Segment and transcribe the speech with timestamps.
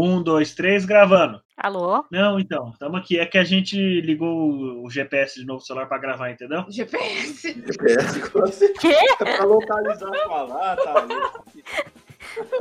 [0.00, 1.42] Um, dois, três, gravando.
[1.56, 2.04] Alô?
[2.12, 3.18] Não, então, estamos aqui.
[3.18, 6.64] É que a gente ligou o GPS de novo celular para gravar, entendeu?
[6.68, 7.52] GPS.
[7.52, 8.74] GPS?
[8.78, 8.94] Quê?
[8.94, 11.08] É pra localizar falar, tá?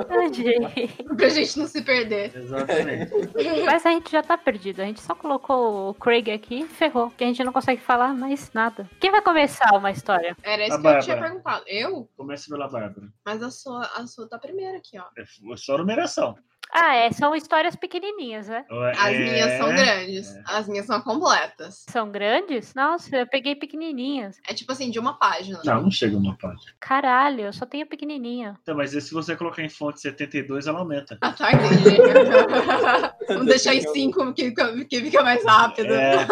[0.10, 1.04] Ai, gente.
[1.16, 2.36] Pra gente não se perder.
[2.36, 3.12] Exatamente.
[3.66, 4.82] Mas a gente já tá perdido.
[4.82, 7.12] A gente só colocou o Craig aqui e ferrou.
[7.12, 8.90] Que a gente não consegue falar mais nada.
[9.00, 10.36] Quem vai começar uma história?
[10.42, 11.30] Era isso A que eu tinha Bárbara.
[11.30, 11.64] perguntado.
[11.68, 12.10] Eu?
[12.18, 13.08] Começa pela Bárbara.
[13.24, 15.04] Mas a sua, a sua tá primeiro aqui, ó.
[15.16, 16.36] É só numeração.
[16.72, 17.12] Ah, é.
[17.12, 18.66] São histórias pequenininhas, né?
[18.98, 20.36] As É, minhas são grandes.
[20.46, 21.86] As minhas são completas.
[21.90, 22.74] São grandes?
[22.76, 24.38] Nossa, eu peguei pequenininhas.
[24.48, 25.62] É tipo assim, de uma página.
[25.64, 26.72] Não, não chega uma página.
[26.80, 28.58] Caralho, eu só tenho pequenininha.
[28.62, 31.18] Então, mas se você colocar em fonte 72, ela aumenta.
[31.22, 31.98] Ah, tá, entendi.
[33.28, 35.94] Vamos deixar em cinco que, que fica mais rápido.
[35.94, 36.26] É.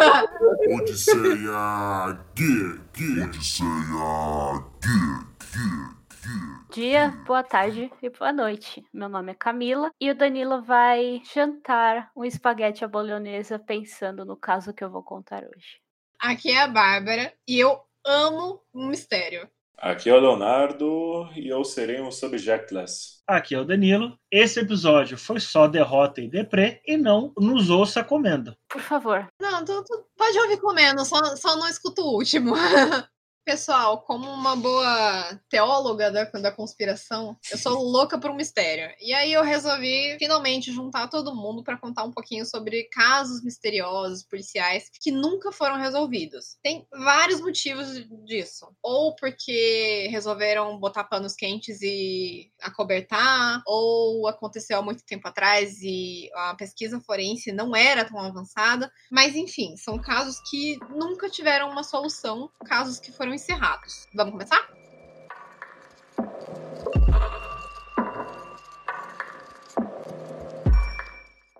[0.74, 3.20] Odisseia Geek.
[3.22, 6.55] Odisseia Geek.
[6.70, 8.84] Dia, boa tarde e boa noite.
[8.92, 14.36] Meu nome é Camila e o Danilo vai jantar um espaguete à bolonhesa pensando no
[14.36, 15.80] caso que eu vou contar hoje.
[16.18, 19.48] Aqui é a Bárbara e eu amo um mistério.
[19.78, 23.22] Aqui é o Leonardo e eu serei um subjectless.
[23.26, 24.18] Aqui é o Danilo.
[24.30, 28.56] Esse episódio foi só derrota e deprê e não nos ouça comendo.
[28.68, 29.28] Por favor.
[29.40, 32.54] Não, tu, tu pode ouvir comendo, só, só não escuta o último.
[33.46, 38.92] Pessoal, como uma boa teóloga da, da conspiração, eu sou louca por um mistério.
[39.00, 44.24] E aí eu resolvi finalmente juntar todo mundo para contar um pouquinho sobre casos misteriosos,
[44.24, 46.58] policiais, que nunca foram resolvidos.
[46.60, 47.86] Tem vários motivos
[48.24, 48.66] disso.
[48.82, 56.28] Ou porque resolveram botar panos quentes e acobertar, ou aconteceu há muito tempo atrás e
[56.34, 58.90] a pesquisa forense não era tão avançada.
[59.08, 64.08] Mas enfim, são casos que nunca tiveram uma solução, casos que foram encerrados.
[64.14, 64.68] Vamos começar?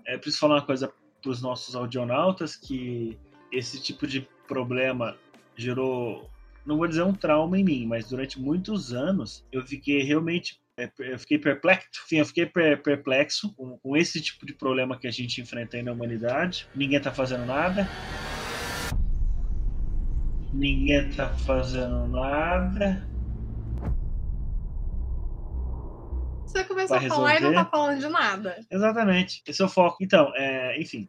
[0.06, 3.18] É preciso falar uma coisa para os nossos audionautas, que
[3.52, 5.16] esse tipo de problema
[5.56, 6.30] gerou,
[6.64, 10.90] não vou dizer um trauma em mim, mas durante muitos anos eu fiquei realmente é,
[10.98, 15.06] eu fiquei perplexo, enfim, eu fiquei per- perplexo com, com esse tipo de problema que
[15.06, 16.68] a gente enfrenta aí na humanidade.
[16.74, 17.88] Ninguém tá fazendo nada.
[20.56, 23.06] Ninguém tá fazendo nada.
[26.46, 28.64] Você começou Vai a falar e não tá falando de nada.
[28.70, 29.98] Exatamente, esse é o foco.
[30.00, 31.06] Então, é, enfim,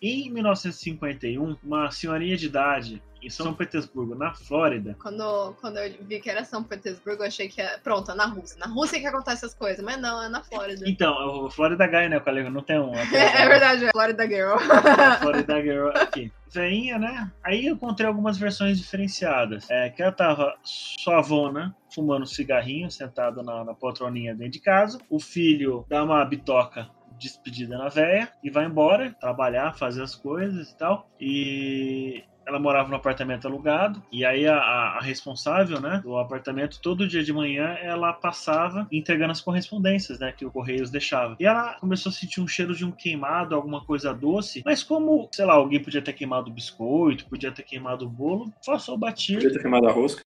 [0.00, 6.20] em 1951, uma senhorinha de idade em São Petersburgo, na Flórida, Quando, quando eu vi
[6.20, 7.76] que era São Petersburgo, eu achei que era.
[7.78, 8.56] Pronto, é na Rússia.
[8.58, 10.88] Na Rússia que acontece essas coisas, mas não, é na Flórida.
[10.88, 12.48] então, é o Florida Guy, né, colega?
[12.48, 12.94] Não tem um.
[12.94, 13.04] É,
[13.48, 14.54] verdade, é Florida Girl.
[14.54, 16.32] a Florida Girl aqui.
[16.52, 17.30] Veinha, né?
[17.44, 19.68] Aí eu encontrei algumas versões diferenciadas.
[19.68, 24.98] É, que ela tava suavona, fumando um cigarrinho, sentado na, na poltroninha dentro de casa.
[25.10, 26.88] O filho dá uma bitoca
[27.18, 31.08] despedida na véia e vai embora trabalhar, fazer as coisas e tal.
[31.20, 37.06] E ela morava no apartamento alugado e aí a, a- responsável, né, do apartamento, todo
[37.06, 41.36] dia de manhã ela passava entregando as correspondências, né, que o Correios deixava.
[41.40, 45.28] E ela começou a sentir um cheiro de um queimado, alguma coisa doce, mas como,
[45.32, 49.42] sei lá, alguém podia ter queimado o biscoito, podia ter queimado o bolo, passou batido.
[49.42, 50.22] Podia ter queimado a rosca.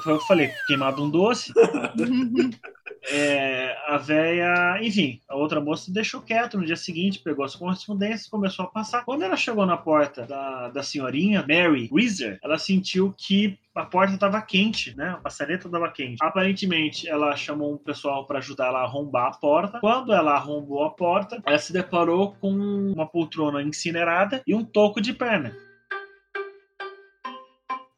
[0.00, 1.52] Foi o que eu falei, queimado um doce.
[3.10, 8.28] É, a véia, enfim, a outra moça deixou quieto no dia seguinte, pegou as correspondências,
[8.28, 9.04] começou a passar.
[9.04, 14.14] Quando ela chegou na porta da, da senhorinha, Mary Reeser, ela sentiu que a porta
[14.14, 15.16] estava quente, né?
[15.18, 16.16] A maçaneta estava quente.
[16.22, 19.80] Aparentemente, ela chamou um pessoal para ajudar ela a arrombar a porta.
[19.80, 25.00] Quando ela arrombou a porta, ela se deparou com uma poltrona incinerada e um toco
[25.00, 25.54] de perna.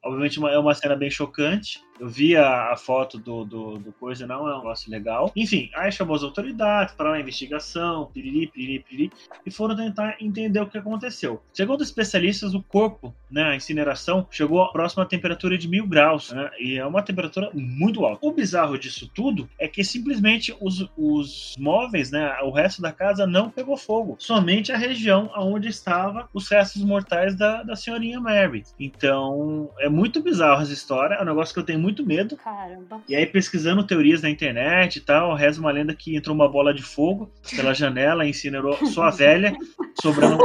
[0.06, 1.80] Obviamente uma- é uma cena bem chocante.
[1.98, 5.32] Eu vi a, a foto do, do, do coisa, não é um negócio legal.
[5.34, 9.12] Enfim, aí chamou as autoridades para uma investigação, piriri, piriri, piriri,
[9.46, 11.42] e foram tentar entender o que aconteceu.
[11.54, 16.76] Segundo especialistas, o corpo, né, a incineração, chegou à temperatura de mil graus, né, e
[16.76, 18.26] é uma temperatura muito alta.
[18.26, 23.26] O bizarro disso tudo é que simplesmente os, os móveis, né, o resto da casa
[23.26, 24.16] não pegou fogo.
[24.18, 28.64] Somente a região onde estava os restos mortais da, da senhorinha Mary.
[28.78, 32.36] Então, é muito bizarro essa história, é um negócio que eu tenho muito medo.
[32.36, 33.00] Caramba.
[33.08, 36.74] E aí, pesquisando teorias na internet e tal, reza uma lenda que entrou uma bola
[36.74, 39.56] de fogo pela janela e incinerou sua velha,
[40.02, 40.38] sobrando,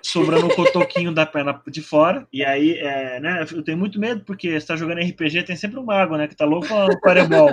[0.00, 2.24] sobrando um cotoquinho da perna de fora.
[2.32, 5.80] E aí, é, né, eu tenho muito medo, porque você tá jogando RPG, tem sempre
[5.80, 7.50] um mago, né, que tá louco com o fireball.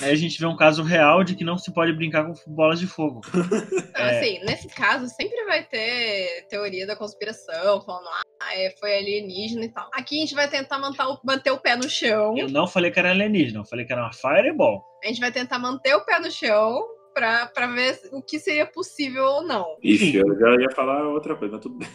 [0.00, 2.80] Aí a gente vê um caso real de que não se pode brincar com bolas
[2.80, 3.20] de fogo.
[3.34, 8.21] Não, assim, nesse caso, sempre vai ter teoria da conspiração, falando, ah,
[8.54, 9.88] é, foi alienígena e tal.
[9.92, 12.36] Aqui a gente vai tentar manter o, manter o pé no chão.
[12.36, 14.84] Eu não falei que era alienígena, eu falei que era uma fireball.
[15.02, 16.82] A gente vai tentar manter o pé no chão
[17.14, 19.76] pra, pra ver o que seria possível ou não.
[19.82, 21.88] Ixi, eu já ia falar outra coisa, mas tudo bem.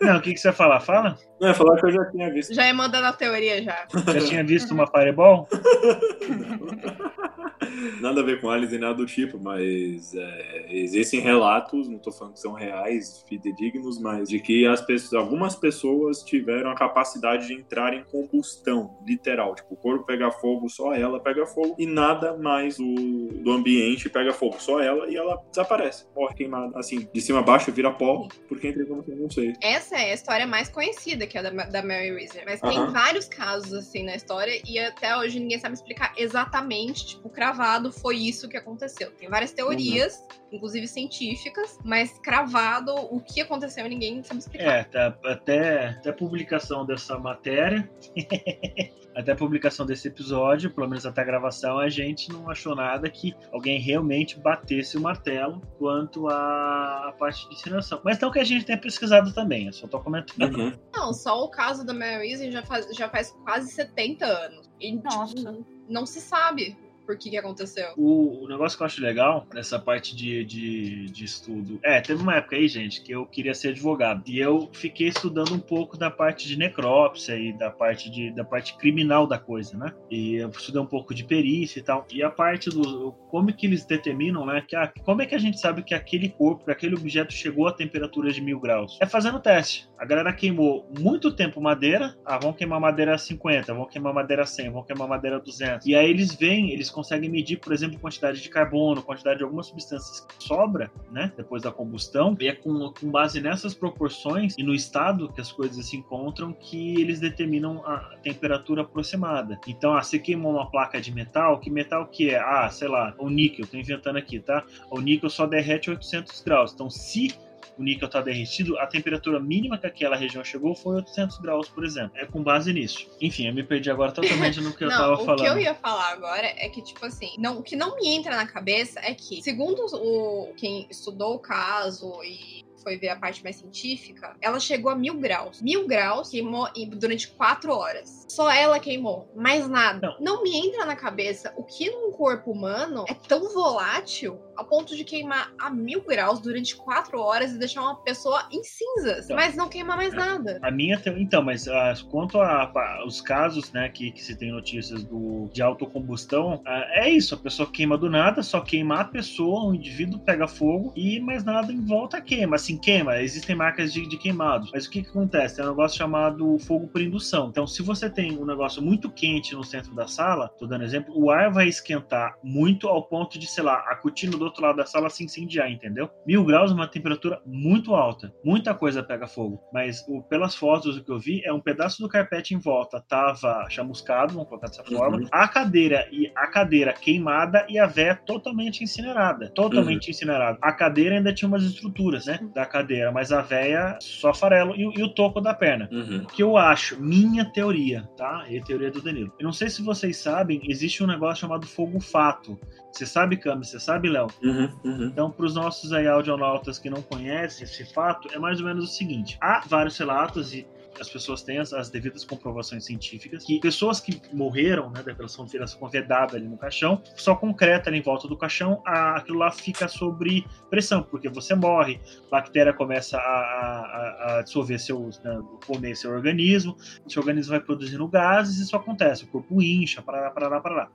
[0.00, 0.80] Não, o que, que você ia falar?
[0.80, 1.18] Fala?
[1.40, 2.54] Não, ia falar que eu já tinha visto.
[2.54, 3.86] Já ia mandando a teoria já.
[4.12, 5.48] Já tinha visto uma Fireball?
[8.00, 12.12] Nada a ver com Alice e nada do tipo, mas é, existem relatos, não tô
[12.12, 17.46] falando que são reais, fidedignos, mas de que as pessoas, algumas pessoas tiveram a capacidade
[17.46, 19.54] de entrar em combustão, literal.
[19.54, 24.08] Tipo, o corpo pega fogo, só ela pega fogo, e nada mais do, do ambiente
[24.08, 26.78] pega fogo, só ela, e ela desaparece, morre queimada.
[26.78, 29.52] Assim, de cima a baixo vira pó, porque entra em combustão, não sei.
[29.62, 32.44] Essa é a história mais conhecida, que é a da, da Mary Weasley.
[32.44, 32.92] Mas tem Aham.
[32.92, 38.16] vários casos, assim, na história, e até hoje ninguém sabe explicar exatamente, tipo, cravado foi
[38.16, 39.10] isso que aconteceu.
[39.12, 40.20] Tem várias teorias,
[40.50, 44.64] inclusive científicas, mas cravado o que aconteceu ninguém sabe explicar.
[44.64, 47.88] É, tá- até, até publicação dessa matéria,
[49.14, 53.08] até a publicação desse episódio, pelo menos até a gravação, a gente não achou nada
[53.08, 58.00] que alguém realmente batesse o martelo quanto à, parte de incineração.
[58.04, 60.58] Mas não que a gente tenha pesquisado também, eu só tô comentando.
[60.58, 60.72] Uhum.
[60.92, 64.66] Não, só o caso da Mary já faz, já faz quase 70 anos.
[64.80, 65.58] E, tipo, Nossa.
[65.88, 67.92] não se sabe por que que aconteceu.
[67.96, 71.78] O, o negócio que eu acho legal nessa parte de, de, de estudo.
[71.82, 74.22] É, teve uma época aí, gente, que eu queria ser advogado.
[74.26, 78.44] E eu fiquei estudando um pouco da parte de necrópsia e da parte, de, da
[78.44, 79.94] parte criminal da coisa, né?
[80.10, 82.06] E eu estudei um pouco de perícia e tal.
[82.12, 83.12] E a parte do.
[83.30, 84.64] Como que eles determinam, né?
[84.66, 87.68] Que, ah, como é que a gente sabe que aquele corpo, que aquele objeto chegou
[87.68, 88.98] a temperatura de mil graus?
[89.00, 89.88] É fazendo teste.
[89.98, 92.14] A galera queimou muito tempo madeira.
[92.24, 95.40] Ah, vão queimar madeira a 50, vão queimar madeira a 100, vão queimar madeira a
[95.40, 95.86] 200.
[95.86, 99.66] E aí eles veem, eles conseguem medir, por exemplo, quantidade de carbono, quantidade de algumas
[99.66, 104.62] substâncias que sobra, né, depois da combustão, e é com, com base nessas proporções e
[104.62, 109.58] no estado que as coisas se encontram que eles determinam a temperatura aproximada.
[109.66, 112.38] Então, ah, você queimou uma placa de metal, que metal que é?
[112.38, 114.64] Ah, sei lá, o níquel, tô inventando aqui, tá?
[114.90, 116.72] O níquel só derrete a 800 graus.
[116.72, 117.34] Então, se
[117.78, 121.84] o níquel está derretido, a temperatura mínima que aquela região chegou foi 800 graus, por
[121.84, 122.12] exemplo.
[122.16, 123.06] É com base nisso.
[123.20, 125.42] Enfim, eu me perdi agora totalmente no que eu não, tava o falando.
[125.42, 128.34] que eu ia falar agora é que, tipo assim, não, o que não me entra
[128.36, 133.42] na cabeça é que, segundo o quem estudou o caso e foi ver a parte
[133.42, 135.60] mais científica, ela chegou a mil graus.
[135.60, 138.24] Mil graus queimou durante quatro horas.
[138.28, 140.14] Só ela queimou, mais nada.
[140.20, 140.44] Não.
[140.44, 145.02] me entra na cabeça o que num corpo humano é tão volátil a ponto de
[145.04, 149.36] queimar a mil graus durante quatro horas e deixar uma pessoa em cinzas, Então.
[149.36, 150.58] mas não queimar mais nada.
[150.62, 154.52] A minha então, mas ah, quanto a, a- os casos, né, que, que se tem
[154.52, 159.04] notícias do de autocombustão, ah, é isso, a pessoa queima do nada, só queima a
[159.04, 163.20] pessoa, o indivíduo pega fogo e mais nada em volta queima, assim queima.
[163.20, 165.60] Existem marcas de, de queimados, mas o que, que acontece?
[165.60, 167.48] É um negócio chamado fogo por indução.
[167.48, 171.14] Então, se você tem um negócio muito quente no centro da sala, tô dando exemplo,
[171.16, 174.76] o ar vai esquentar muito ao ponto de, sei lá, a cortina do outro lado
[174.76, 176.08] da sala se incendiar, entendeu?
[176.26, 180.96] Mil graus é uma temperatura muito alta, muita coisa pega fogo, mas o, pelas fotos
[180.96, 184.68] o que eu vi é um pedaço do carpete em volta tava chamuscado, vamos colocar
[184.68, 185.28] dessa forma, Uhum.
[185.32, 190.58] a cadeira e a cadeira queimada e a véia totalmente incinerada, totalmente incinerada.
[190.60, 194.86] A cadeira ainda tinha umas estruturas, né, da cadeira, mas a véia só farelo e,
[194.86, 195.88] o- e o toco da perna.
[195.92, 196.18] Uhum.
[196.24, 198.44] O que eu acho, minha teoria, tá?
[198.48, 199.32] E a teoria do Danilo.
[199.38, 202.58] Eu não sei se vocês sabem, existe um negócio chamado fogo fato.
[202.92, 203.64] Você sabe, Cami?
[203.64, 204.28] Você sabe, Léo?
[204.42, 204.70] Uhum.
[204.84, 205.04] Uhum.
[205.04, 208.84] Então, para os nossos aí audionautas que não conhecem esse fato, é mais ou menos
[208.84, 210.66] o seguinte: há vários relatos e
[211.00, 215.88] as pessoas têm as, as devidas comprovações científicas que pessoas que morreram, né, depressão viração
[215.88, 219.88] vedada ali no caixão, só concreta ali em volta do caixão, a- aquilo lá fica
[219.88, 222.00] sobre pressão, porque você morre,
[222.30, 226.76] bactéria começa a, a- a dissolver seu, né, comer seu organismo,
[227.08, 230.74] seu organismo vai produzindo gases isso acontece, o corpo incha, para lá, para lá, para
[230.74, 230.90] lá.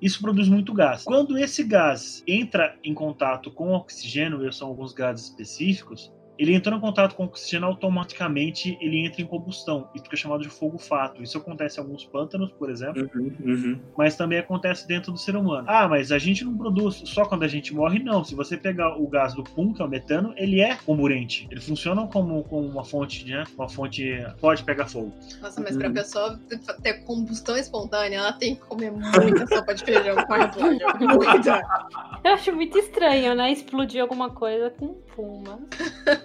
[0.00, 1.04] Isso produz muito gás.
[1.04, 6.76] Quando esse gás entra em contato com oxigênio, e são alguns gases específicos, ele entrou
[6.76, 9.88] em contato com o oxigênio, automaticamente ele entra em combustão.
[9.94, 11.22] Isso que é chamado de fogo fato.
[11.22, 13.32] Isso acontece em alguns pântanos, por exemplo, Uhum.
[13.44, 13.78] Uhum.
[13.96, 15.66] mas também acontece dentro do ser humano.
[15.68, 18.24] Ah, mas a gente não produz só quando a gente morre, não.
[18.24, 21.46] Se você pegar o gás do pum, que é o metano, ele é comburente.
[21.50, 23.44] Ele funciona como, como uma fonte, né?
[23.56, 24.04] Uma fonte
[24.40, 25.12] pode pegar fogo.
[25.40, 25.94] Nossa, mas pra Uhum.
[25.94, 26.40] pessoa
[26.82, 30.34] ter- combustão espontânea, ela tem que comer muita sopa de feijão com.
[31.06, 31.60] Muita.
[32.24, 33.52] Eu acho muito estranho, né?
[33.52, 35.60] Explodir alguma coisa com fuma.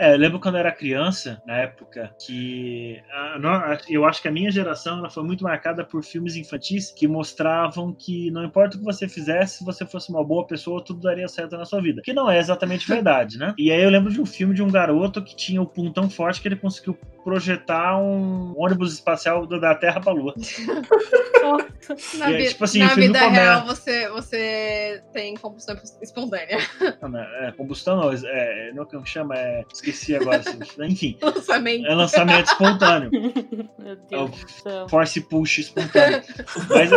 [0.00, 4.32] É, eu lembro quando eu era criança, na época, que a eu acho que a
[4.32, 8.80] minha geração ela foi muito marcada por filmes infantis que mostravam que não importa o
[8.80, 12.00] que você fizesse, se você fosse uma boa pessoa, tudo daria certo na sua vida.
[12.02, 13.52] Que não é exatamente verdade, né?
[13.58, 16.08] E aí eu lembro de um filme de um garoto que tinha o pum tão
[16.08, 20.34] forte que ele conseguiu projetar um ônibus espacial da- Terra pra Lua.
[22.18, 26.58] Na, é, tipo assim, na vida começa- real, você, você tem combustão espontânea.
[27.00, 30.42] Não, não, é, combustão não, é, não é como chama, é, esqueci agora.
[30.82, 31.86] Enfim, Lançamento.
[31.86, 33.10] é lançamento espontâneo.
[33.78, 34.30] Meu Deus
[34.62, 34.88] céu.
[34.88, 36.22] Force push espontâneo.
[36.68, 36.90] Mas,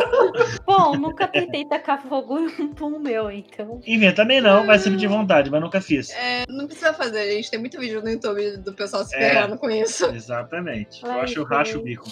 [0.66, 2.40] Bom, nunca tentei tacar fogo
[2.80, 3.82] no meu, então.
[3.86, 6.10] enfim, também não, vai ser de vontade, mas nunca fiz.
[6.12, 7.50] É, não precisa fazer, gente.
[7.50, 9.30] Tem muito vídeo no YouTube do pessoal se É.
[9.30, 10.06] ferrando com isso.
[10.08, 11.04] Exatamente.
[11.04, 12.08] Eu Ai, acho eu racho o bico.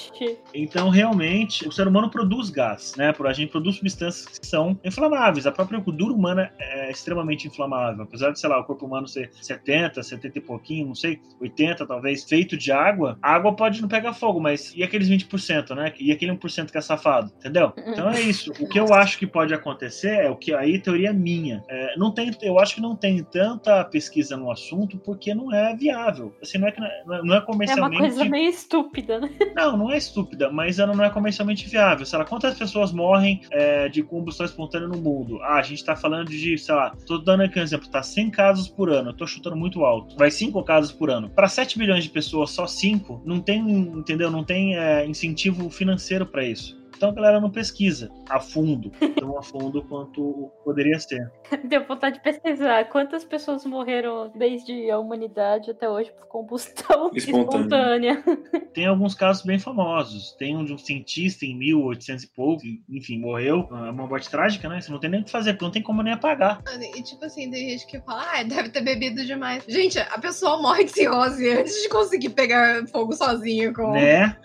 [0.54, 3.14] Então, realmente, o ser humano produz gás, né?
[3.22, 5.46] A gente produz substâncias que são inflamáveis.
[5.46, 8.04] A própria gordura humana é extremamente inflamável.
[8.04, 11.86] Apesar de, sei lá, o corpo humano ser 70, 70 e pouquinho, não sei, 80
[11.86, 15.94] talvez, feito de água, a água pode não pegar fogo, mas e aqueles 20%, né?
[16.00, 17.74] E aquele 1% que é safado, entendeu?
[17.78, 18.52] Então é isso.
[18.60, 21.64] O que eu acho que pode acontecer é o que aí teoria minha.
[21.70, 25.76] É, não tem, eu acho que não tem tanta pesquisa no assunto porque não é
[25.76, 26.34] viável.
[26.42, 29.30] Assim, não é, que não é, não é É uma comercialmente coisa meio estúpida, né?
[29.56, 32.06] não, não é estúpida, mas ela não é comercialmente viável.
[32.06, 35.40] Sei lá, quantas pessoas morrem é, de combustão espontânea no mundo?
[35.42, 38.32] Ah, a gente tá falando de, sei lá, tô dando aqui um exemplo, tá 100
[38.32, 40.16] casos por ano, eu tô chutando muito alto.
[40.16, 41.30] Vai 5 casos por ano.
[41.30, 44.32] Para 7 bilhões de pessoas, só 5, não tem, entendeu?
[44.32, 46.81] Não tem é, incentivo financeiro para isso.
[47.02, 51.32] Então a galera não pesquisa a fundo, tão a fundo quanto poderia ser.
[51.68, 58.24] Deu vontade de pesquisar quantas pessoas morreram desde a humanidade até hoje por combustão Espontânea.
[58.24, 58.62] espontânea.
[58.72, 60.34] Tem alguns casos bem famosos.
[60.34, 63.68] Tem um de um cientista em 1800 e pouco, enfim, morreu.
[63.72, 64.80] É uma morte trágica, né?
[64.80, 66.62] Você não tem nem o que fazer, porque não tem como nem apagar.
[66.96, 69.64] E tipo assim, tem gente que fala, ah, deve ter bebido demais.
[69.68, 73.92] Gente, a pessoa morre de cirrose antes de conseguir pegar fogo sozinha com.
[73.92, 74.38] Né?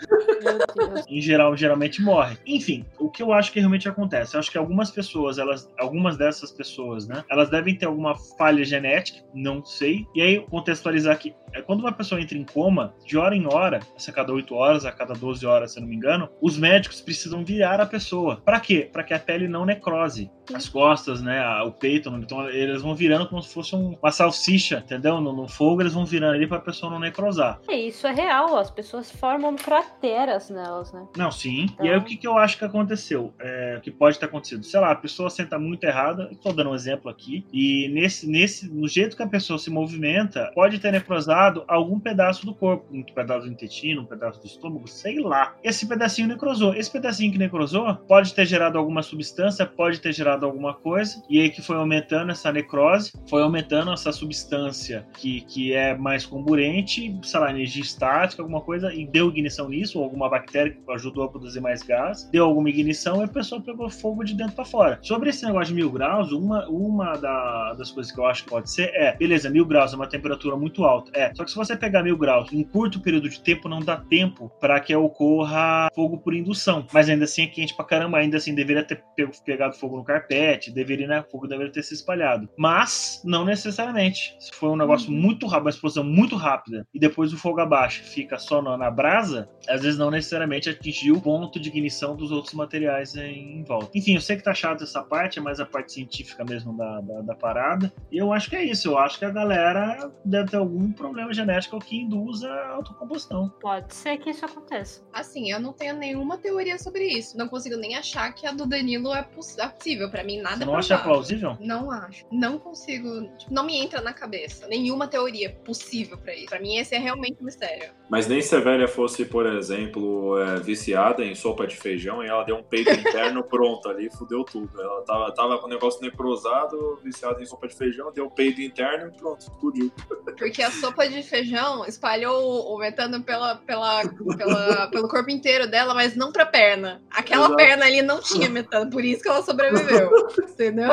[1.07, 2.39] Em geral, geralmente morre.
[2.47, 4.37] Enfim, o que eu acho que realmente acontece?
[4.37, 8.65] Eu acho que algumas pessoas, elas, algumas dessas pessoas, né, elas devem ter alguma falha
[8.65, 10.07] genética, não sei.
[10.15, 13.81] E aí, contextualizar aqui, é quando uma pessoa entra em coma, de hora em hora,
[14.09, 17.01] a cada 8 horas, a cada 12 horas, se eu não me engano, os médicos
[17.01, 18.37] precisam virar a pessoa.
[18.45, 18.89] Para quê?
[18.93, 20.31] Para que a pele não necrose.
[20.55, 24.79] As costas, né, o peito, então eles vão virando como se fosse um- uma salsicha,
[24.85, 25.21] entendeu?
[25.21, 27.61] No, no fogo eles vão virando ali para a pessoa não necrosar.
[27.69, 31.05] É, isso é real, as pessoas formam crateras nelas, né?
[31.17, 31.65] Não, sim.
[31.65, 33.35] Então- E aí o que, que eu acho que aconteceu?
[33.41, 34.65] É, que pode ter acontecido?
[34.65, 38.69] Sei lá, a pessoa senta muito errada, estou dando um exemplo aqui, e nesse, nesse,
[38.73, 43.03] no jeito que a pessoa se movimenta, pode ter necrosado algum pedaço do corpo, um
[43.03, 45.55] pedaço do intestino, um pedaço do estômago, sei lá.
[45.63, 46.75] Esse pedacinho necrosou.
[46.75, 51.41] Esse pedacinho que necrosou pode ter gerado alguma substância, pode ter gerado alguma coisa, e
[51.41, 57.19] aí que foi aumentando essa necrose, foi aumentando essa substância que, que é mais comburente,
[57.23, 61.25] sei lá, energia estática, alguma coisa, e deu ignição nisso, ou alguma bactéria que ajudou
[61.25, 64.65] a produzir mais gás, deu alguma ignição e a pessoa pegou fogo de dentro para
[64.65, 64.99] fora.
[65.03, 68.51] Sobre esse negócio de mil graus, uma, uma da- das coisas que eu acho que
[68.51, 71.57] pode ser é, beleza, mil graus é uma temperatura muito alta, é, só que se
[71.57, 75.89] você pegar mil graus em curto período de tempo, não dá tempo para que ocorra
[75.95, 79.03] fogo por indução, mas ainda assim é quente pra caramba, ainda assim deveria ter
[79.45, 84.53] pegado fogo no carpete, deveria, né, fogo deveria ter se espalhado, mas não necessariamente, se
[84.53, 88.39] for um negócio muito rápido, uma explosão muito rápida, e depois o fogo abaixa, fica
[88.39, 92.55] só na, na brasa, às vezes não necessariamente atingiu o ponto de ignição dos outros
[92.55, 93.91] materiais em, em volta.
[93.95, 97.01] Enfim, eu sei que tá chato essa parte, é mais a parte científica mesmo da,
[97.01, 97.93] da, da parada.
[98.11, 98.89] E eu acho que é isso.
[98.89, 103.49] Eu acho que a galera deve ter algum problema genético que induza a autocombustão.
[103.61, 105.03] Pode ser que isso aconteça.
[105.13, 107.37] Assim, eu não tenho nenhuma teoria sobre isso.
[107.37, 110.11] Não consigo nem achar que a do Danilo é, é possível.
[110.11, 111.13] Pra mim, nada Você é não acha provável.
[111.13, 111.57] plausível?
[111.61, 112.25] Não acho.
[112.31, 113.29] Não consigo.
[113.39, 114.67] tipo, não me entra na cabeça.
[114.67, 116.47] Nenhuma teoria possível pra isso.
[116.47, 117.91] Pra mim, esse é realmente um mistério.
[118.09, 122.27] Mas nem se a velha fosse, por exemplo, é, viciada em sopa de feijão e
[122.29, 124.81] ela deu um peito interno pronto ali, fudeu tudo.
[124.81, 128.61] Ela tava, tava com o negócio necrosado, viciada em sopa de feijão, deu um peito
[128.61, 129.93] interno e pronto, explodiu.
[130.39, 134.03] Porque a sopa de feijão espalhou o metano pela, pela,
[134.37, 137.03] pela- pelo corpo inteiro dela, mas não pra perna.
[137.11, 137.57] Aquela Exato.
[137.57, 140.11] perna ali não tinha metano, por isso que ela sobreviveu.
[140.49, 140.91] entendeu?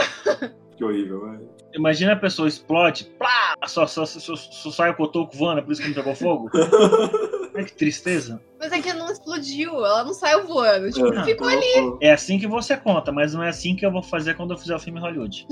[0.78, 1.54] Que horrível, velho.
[1.76, 5.72] Imagina a pessoa explode, plá, só, só, só, só sai o cotoco voando, é por
[5.72, 6.50] isso que não pegou fogo.
[7.56, 8.42] Ai, que tristeza.
[8.60, 10.92] Mas é que não explodiu, ela não saiu voando.
[10.92, 11.24] Tipo, É.
[11.24, 11.98] ficou ali.
[12.02, 14.58] É assim que você conta, mas não é assim que eu vou fazer quando eu
[14.58, 15.48] fizer o filme Hollywood.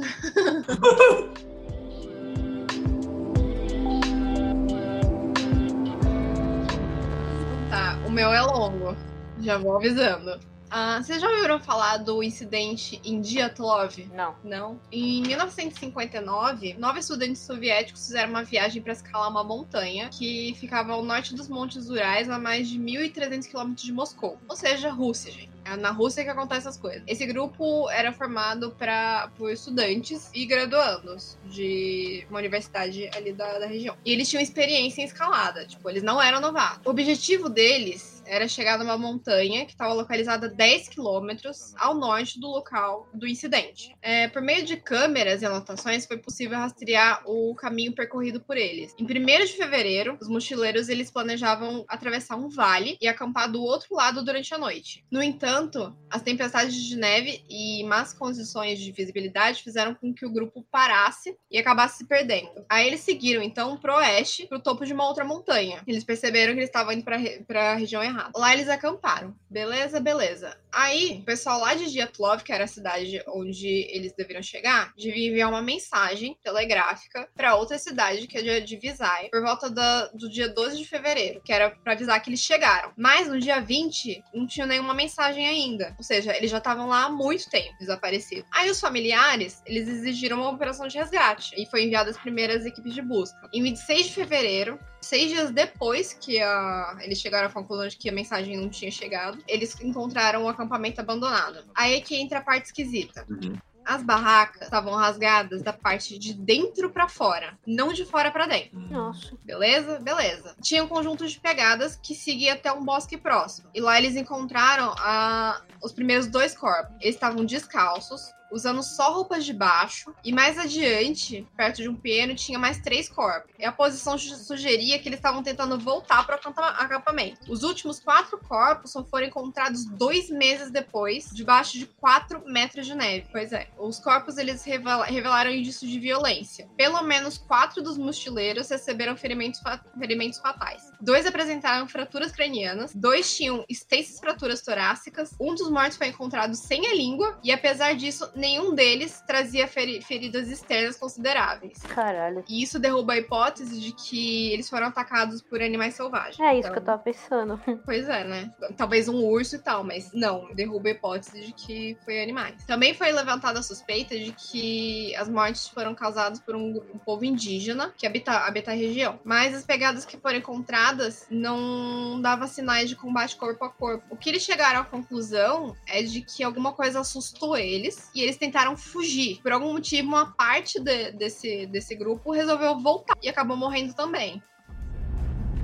[8.11, 8.93] O meu é longo.
[9.39, 10.37] Já vou avisando.
[10.69, 14.05] Ah, vocês já ouviram falar do incidente em Dyatlov?
[14.13, 14.35] Não.
[14.43, 14.79] Não.
[14.91, 21.03] Em 1959, nove estudantes soviéticos fizeram uma viagem para escalar uma montanha que ficava ao
[21.03, 24.37] norte dos Montes Urais, a mais de 1.300 quilômetros de Moscou.
[24.47, 25.50] Ou seja, Rússia, gente.
[25.63, 27.03] É na Rússia que acontecem essas coisas.
[27.07, 33.65] Esse grupo era formado pra, por estudantes e graduandos de uma universidade ali da, da
[33.65, 33.95] região.
[34.05, 36.85] E eles tinham experiência em escalada, tipo, eles não eram novatos.
[36.85, 42.39] O objetivo deles era chegar numa montanha que estava localizada a 10 quilômetros ao norte
[42.39, 43.93] do local do incidente.
[44.01, 48.95] É, por meio de câmeras e anotações, foi possível rastrear o caminho percorrido por eles.
[48.97, 49.07] Em 1
[49.45, 54.53] de fevereiro, os mochileiros eles planejavam atravessar um vale e acampar do outro lado durante
[54.53, 55.03] a noite.
[55.11, 60.31] No entanto, as tempestades de neve e más condições de visibilidade fizeram com que o
[60.31, 62.65] grupo parasse e acabasse se perdendo.
[62.69, 65.83] Aí eles seguiram então pro oeste, pro topo de uma outra montanha.
[65.85, 68.20] Eles perceberam que eles estavam indo para a região errada.
[68.35, 69.35] Lá eles acamparam.
[69.49, 70.57] Beleza, beleza.
[70.71, 75.27] Aí, o pessoal lá de Dyatlov, que era a cidade onde eles deveriam chegar, devia
[75.29, 79.69] enviar uma mensagem telegráfica para outra cidade, que é de Visay, por volta
[80.13, 82.93] do dia 12 de fevereiro, que era para avisar que eles chegaram.
[82.97, 85.93] Mas no dia 20, não tinha nenhuma mensagem ainda.
[85.97, 88.49] Ou seja, eles já estavam lá há muito tempo desaparecidos.
[88.51, 92.93] Aí os familiares, eles exigiram uma operação de resgate e foi enviada as primeiras equipes
[92.93, 93.49] de busca.
[93.53, 98.09] Em 26 de fevereiro, seis dias depois que a, eles chegaram à conclusão de que
[98.09, 101.63] a mensagem não tinha chegado, eles encontraram o acampamento abandonado.
[101.75, 103.25] Aí é que entra a parte esquisita.
[103.29, 103.57] Uhum.
[103.83, 108.79] As barracas estavam rasgadas da parte de dentro para fora, não de fora para dentro.
[108.79, 109.35] Nossa.
[109.43, 109.99] Beleza?
[109.99, 110.55] Beleza.
[110.61, 113.69] Tinha um conjunto de pegadas que seguia até um bosque próximo.
[113.73, 115.61] E lá eles encontraram a...
[115.83, 116.95] os primeiros dois corpos.
[117.01, 120.13] Eles estavam descalços, usando só roupas de baixo.
[120.23, 123.51] E mais adiante, perto de um piano, tinha mais três corpos.
[123.57, 127.51] E a posição su- sugeria que eles estavam tentando voltar para o acampa- acampamento.
[127.51, 132.95] Os últimos quatro corpos só foram encontrados dois meses depois, debaixo de quatro metros de
[132.95, 133.27] neve.
[133.31, 136.67] Pois é, os corpos eles revela- revelaram indícios de violência.
[136.75, 140.91] Pelo menos quatro dos mochileiros receberam ferimentos, fa- ferimentos fatais.
[140.99, 146.85] Dois apresentaram fraturas cranianas, dois tinham extensas fraturas torácicas, um dos mortos foi encontrado sem
[146.87, 151.77] a língua, e apesar disso, nenhum deles trazia feri- feridas externas consideráveis.
[151.83, 152.43] Caralho.
[152.49, 156.39] E isso derruba a hipótese de que eles foram atacados por animais selvagens.
[156.39, 157.61] É isso Então, que eu tava pensando.
[157.85, 158.51] Pois é, né?
[158.75, 162.65] Talvez um urso e tal, mas não, derruba a hipótese de que foi animais.
[162.65, 167.23] Também foi levantada a suspeita de que as mortes foram causadas por um, um povo
[167.23, 169.19] indígena que habita, habita a região.
[169.23, 174.03] Mas as pegadas que foram encontradas não davam sinais de combate corpo a corpo.
[174.09, 178.30] O que eles chegaram à conclusão é de que alguma coisa assustou eles e eles
[178.37, 179.41] tentaram fugir.
[179.41, 184.41] Por algum motivo, uma parte de- desse, desse grupo resolveu voltar e acabou morrendo também.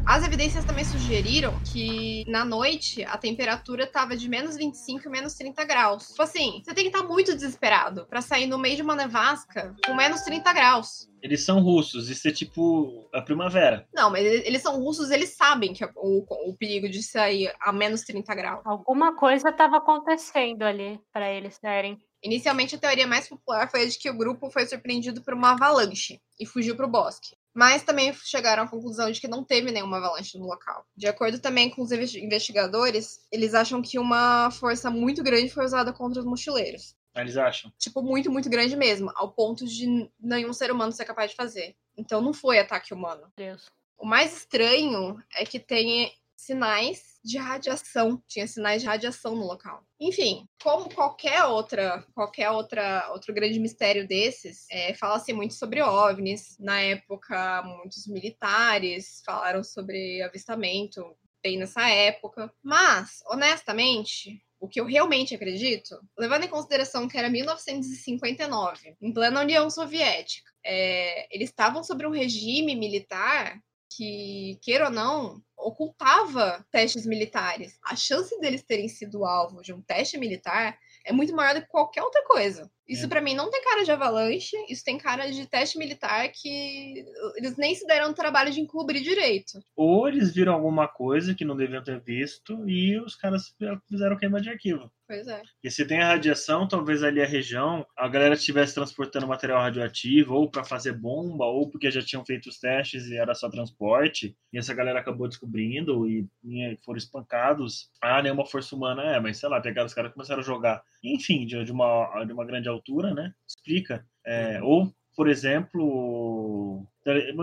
[0.09, 5.33] As evidências também sugeriram que na noite a temperatura tava de menos 25 e menos
[5.33, 6.07] 30 graus.
[6.07, 9.75] Tipo assim, você tem que estar muito desesperado pra sair no meio de uma nevasca
[9.85, 11.09] com menos 30 graus.
[11.21, 13.85] Eles são russos, isso é tipo a primavera.
[13.93, 17.53] Não, mas eles eles são russos, eles sabem que é o, o perigo de sair
[17.59, 18.61] a menos 30 graus.
[18.65, 21.99] Alguma coisa tava acontecendo ali pra eles serem.
[22.27, 25.51] Inicialmente, a teoria mais popular foi a de que o grupo foi surpreendido por uma
[25.51, 27.37] avalanche e fugiu para o bosque.
[27.53, 30.85] Mas também chegaram à conclusão de que não teve nenhuma avalanche no local.
[30.95, 35.63] De acordo também com os investi- investigadores, eles acham que uma força muito grande foi
[35.63, 36.93] usada contra os mochileiros.
[37.15, 37.71] Eles acham.
[37.79, 41.75] Tipo, muito, muito grande mesmo, ao ponto de nenhum ser humano ser capaz de fazer.
[41.97, 43.31] Então não foi ataque humano.
[43.37, 43.65] Deus.
[43.97, 48.21] O mais estranho é que tem sinais de radiação.
[48.27, 49.83] Tinha sinais de radiação no local.
[49.99, 56.57] Enfim, como qualquer outra, qualquer outra, outro grande mistério desses, é, fala-se muito sobre OVNIs.
[56.59, 61.03] Na época, muitos militares falaram sobre avistamento,
[61.43, 62.53] bem nessa época.
[62.63, 69.41] Mas, honestamente, o que eu realmente acredito, levando em consideração que era 1959, em plena
[69.41, 77.05] União Soviética, é, eles estavam sobre um regime militar que, queira ou não, ocultava testes
[77.05, 77.79] militares.
[77.83, 81.67] A chance deles terem sido alvo de um teste militar é muito maior do que
[81.67, 82.71] qualquer outra coisa.
[82.87, 83.09] Isso É.
[83.09, 87.57] pra mim não tem cara de avalanche, isso tem cara de teste militar que eles
[87.57, 89.59] nem se deram o trabalho de encobrir direito.
[89.75, 93.53] Ou eles viram alguma coisa que não deviam ter visto e os caras
[93.87, 94.91] fizeram queima de arquivo.
[95.07, 95.41] Pois é.
[95.63, 100.33] E se tem a radiação, talvez ali a região, a galera estivesse transportando material radioativo,
[100.33, 104.35] ou para fazer bomba, ou porque já tinham feito os testes e era só transporte,
[104.51, 107.89] e essa galera acabou descobrindo e, e foram espancados.
[108.01, 110.83] Ah, nenhuma força humana é, mas sei lá, pegaram os caras e começaram a jogar.
[111.03, 113.33] Enfim, de, de uma, de uma grande altura, né?
[113.47, 114.05] Explica.
[114.25, 116.85] É, ou, por exemplo,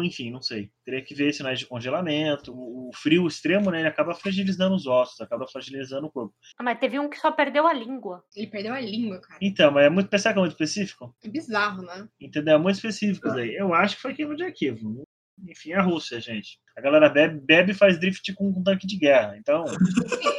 [0.04, 0.70] enfim, não sei.
[0.84, 2.52] Teria que ver sinais de congelamento.
[2.52, 3.80] O o frio extremo, né?
[3.80, 6.34] Ele acaba fragilizando os ossos, acaba fragilizando o corpo.
[6.58, 8.22] Ah, mas teve um que só perdeu a língua.
[8.34, 9.38] Ele perdeu a língua, cara.
[9.42, 11.14] Então, mas é muito, pensar que é muito específico?
[11.22, 12.08] É bizarro, né?
[12.20, 12.54] Entendeu?
[12.54, 13.54] É muito específico aí.
[13.54, 15.04] Eu acho que foi queima de arquivo.
[15.48, 16.58] Enfim, a Rússia, gente.
[16.76, 19.36] A galera bebe, bebe e faz drift com um tanque de guerra.
[19.38, 19.64] Então,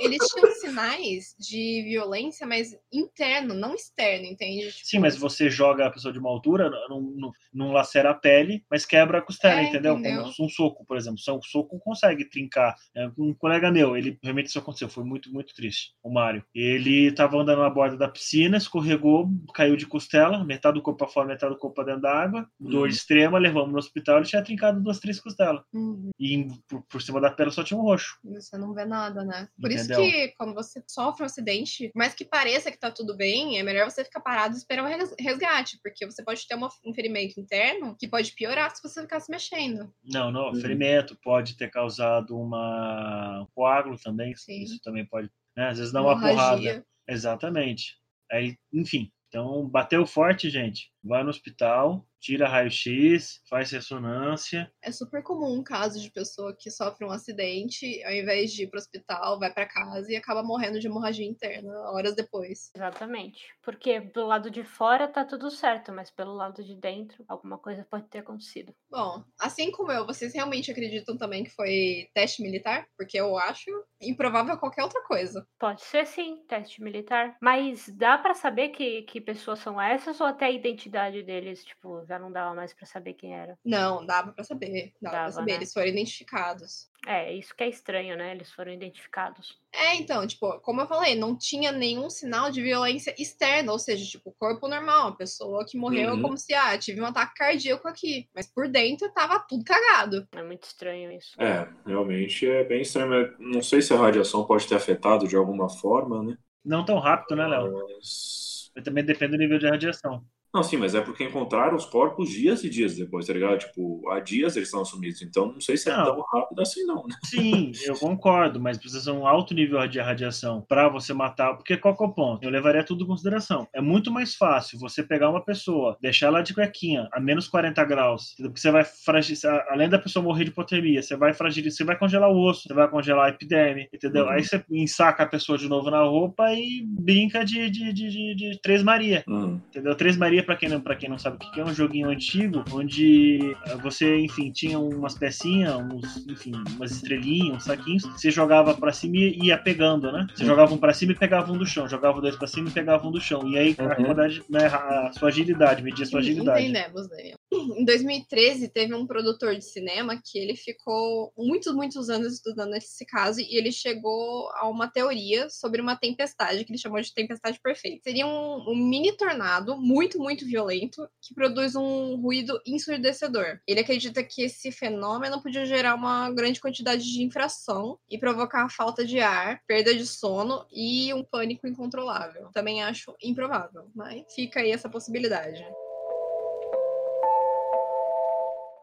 [0.01, 4.71] Eles tinham sinais de violência, mas interno, não externo, entende?
[4.71, 8.13] Tipo, sim, mas você joga a pessoa de uma altura, não, não, não lacera a
[8.13, 9.97] pele, mas quebra a costela, É, entendeu?
[9.97, 10.23] entendeu?
[10.23, 11.19] Como um soco, por exemplo.
[11.29, 12.75] Um soco consegue trincar.
[12.95, 15.93] É, Um colega meu, ele realmente isso aconteceu, foi muito, muito triste.
[16.03, 16.43] O Mário.
[16.53, 21.07] Ele tava andando na borda da piscina, escorregou, caiu de costela, metade do corpo pra
[21.07, 22.47] fora, metade do corpo pra dentro da água.
[22.59, 22.87] Dor Uhum.
[22.87, 25.63] extrema, levamos no hospital, ele tinha trincado duas, três costelas.
[25.73, 28.17] uhum, E por, por cima da pele só tinha um roxo.
[28.23, 29.47] você não vê nada, né?
[29.61, 30.01] Por Entendeu?
[30.03, 33.59] isso que quando você sofre um acidente, por mais que pareça que tá tudo bem,
[33.59, 36.69] é melhor você ficar parado e esperar o res- resgate, porque você pode ter uma-
[36.85, 39.93] um ferimento interno que pode piorar se você ficar se mexendo.
[40.03, 40.55] Não, não, Uhum.
[40.55, 44.35] ferimento pode ter causado uma um coágulo também.
[44.35, 44.63] Sim.
[44.63, 45.67] Isso também pode, né?
[45.69, 46.31] Às vezes dá uma porrada.
[46.61, 46.85] Hemorragia.
[47.07, 47.97] Exatamente.
[48.31, 49.11] Aí, enfim.
[49.27, 50.91] Então, bateu forte, gente.
[51.05, 54.71] Vai no hospital, tira raio-x, faz ressonância.
[54.81, 58.67] É super comum um caso de pessoa que sofre um acidente, ao invés de ir
[58.67, 62.71] pro hospital, vai pra casa e acaba morrendo de hemorragia interna horas depois.
[62.75, 63.45] Exatamente.
[63.61, 67.85] Porque do lado de fora tá tudo certo, mas pelo lado de dentro, alguma coisa
[67.87, 68.73] pode ter acontecido.
[68.89, 72.87] Bom, assim como eu, vocês realmente acreditam também que foi teste militar?
[72.97, 73.69] Porque eu acho
[74.01, 75.47] improvável qualquer outra coisa.
[75.59, 77.37] Pode ser sim, teste militar.
[77.39, 82.05] Mas dá pra saber que, que pessoas são essas ou até a identidade deles, tipo,
[82.05, 83.57] já não dava mais pra saber quem era?
[83.63, 84.93] Não, dava pra saber.
[85.01, 85.51] Dava, pra Dava, saber.
[85.51, 85.57] né?
[85.57, 86.89] Eles foram identificados.
[87.07, 88.31] É, isso que é estranho, né?
[88.31, 89.59] Eles foram identificados.
[89.71, 94.05] É, então, tipo, como eu falei, não tinha nenhum sinal de violência externa, ou seja,
[94.05, 96.21] tipo, corpo normal, a pessoa que morreu é Uhum.
[96.21, 98.27] como se, ah, tive um ataque cardíaco aqui.
[98.33, 100.27] Mas por dentro tava tudo cagado.
[100.31, 101.35] É muito estranho isso.
[101.39, 103.09] É, realmente é bem estranho.
[103.09, 106.37] mas Não sei se a radiação pode ter afetado de alguma forma, né?
[106.63, 107.71] Não tão rápido, né, Léo?
[107.73, 108.71] Mas...
[108.75, 110.25] Mas Também depende do nível de radiação.
[110.55, 113.59] Não, sim, mas é porque encontraram os corpos dias e dias depois, tá ligado?
[113.59, 116.05] Tipo, há dias eles estão sumidos, então não sei se é Não.
[116.05, 117.13] tão rápido assim, não, né?
[117.25, 121.55] Sim, eu concordo, mas precisa ser um alto nível de radiação para você matar.
[121.55, 122.41] Porque qual que é o ponto?
[122.41, 123.67] Eu levaria tudo em consideração.
[123.73, 127.83] É muito mais fácil você pegar uma pessoa, deixar ela de cuequinha a menos 40
[127.83, 131.83] graus, porque você vai fragilizar, além da pessoa morrer de hipotermia, você vai fragilizar, você
[131.83, 134.23] vai congelar o osso, você vai congelar a epiderme, entendeu?
[134.23, 134.29] Uhum.
[134.29, 138.35] Aí você ensaca a pessoa de novo na roupa e brinca de, de, de, de,
[138.35, 139.21] de Três Maria.
[139.27, 139.59] Hum.
[139.67, 139.93] Entendeu?
[139.95, 142.63] Três Maria, pra quem não, pra quem não sabe o que é, um joguinho antigo,
[142.71, 148.73] onde eh, você, enfim, tinha umas pecinhas, uns, enfim, umas estrelinhas, uns saquinhos, você jogava
[148.75, 150.27] pra cima e ia pegando, né?
[150.33, 150.49] Você Uhum.
[150.49, 153.07] jogava um pra cima e pegava um do chão, jogava dois pra cima e pegava
[153.07, 153.47] um do chão.
[153.47, 153.95] E aí a, Uhum.
[153.95, 156.63] quantidade, né, a sua agilidade, media a sua agilidade.
[156.63, 157.35] Entendemos, Daniel.
[157.55, 163.05] Em 2013, teve um produtor de cinema que ele ficou muitos, muitos anos estudando esse
[163.05, 167.59] caso e ele chegou a uma teoria sobre uma tempestade que ele chamou de tempestade
[167.61, 168.01] perfeita.
[168.03, 173.59] Seria um, um mini tornado muito, muito violento que produz um ruído ensurdecedor.
[173.67, 179.05] Ele acredita que esse fenômeno podia gerar uma grande quantidade de infração e provocar falta
[179.05, 182.49] de ar, perda de sono e um pânico incontrolável.
[182.53, 185.65] Também acho improvável, mas fica aí essa possibilidade.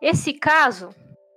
[0.02, 0.90] Esse caso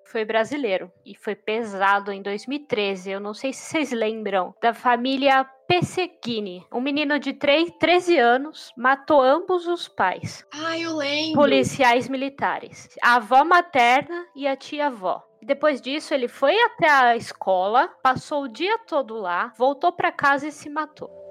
[0.06, 3.12] foi brasileiro e foi pesado em 2013.
[3.12, 6.66] Eu não sei se vocês lembram da família Pesseguini.
[6.74, 11.36] Um menino de 3, 13 anos matou ambos os pais, Ah, eu lembro.
[11.40, 15.24] policiais militares, a avó materna e a tia-avó.
[15.42, 20.48] Depois disso, ele foi até a escola, passou o dia todo lá, voltou para casa
[20.48, 21.25] e se matou.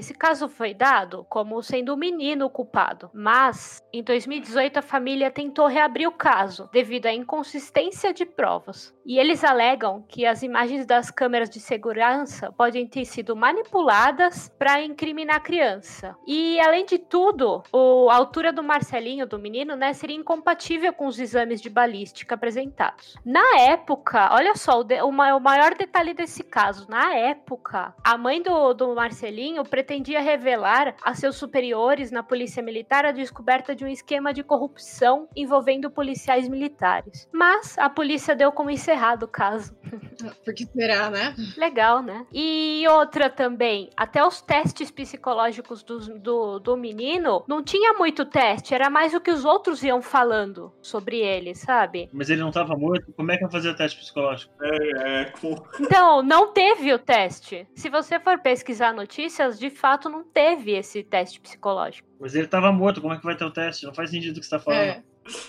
[0.00, 5.30] Esse caso foi dado como sendo o menino o culpado, mas em 2018 a família
[5.30, 8.94] tentou reabrir o caso devido à inconsistência de provas.
[9.04, 14.82] E eles alegam que as imagens das câmeras de segurança podem ter sido manipuladas para
[14.82, 16.16] incriminar a criança.
[16.26, 17.62] E além de tudo,
[18.10, 23.16] a altura do Marcelinho, do menino, né, seria incompatível com os exames de balística apresentados.
[23.22, 26.86] Na época, olha só o, de- o ma- o maior detalhe desse caso.
[26.88, 33.04] Na época, a mãe do, do Marcelinho pretendia revelar a seus superiores na polícia militar
[33.04, 37.28] a descoberta de um esquema de corrupção envolvendo policiais militares.
[37.32, 39.74] Mas a polícia deu como encerrado o caso.
[40.44, 41.34] Porque será, né?
[41.56, 42.24] Legal, né?
[42.32, 48.72] E outra também, até os testes psicológicos dos- do, do menino não tinha muito teste,
[48.72, 52.08] era mais o que os outros iam falando sobre ele, sabe?
[52.12, 54.52] Mas ele não tava morto, como é que fazer o teste psicológico?
[54.62, 55.56] É, com...
[55.80, 57.66] Então, não teve o teste.
[57.74, 62.06] Se você for pesquisar notícias, de fato não teve esse teste psicológico.
[62.20, 63.86] Mas ele tava morto, como é que vai ter o teste?
[63.86, 64.80] Não faz sentido o que você tá falando.
[64.80, 65.02] É.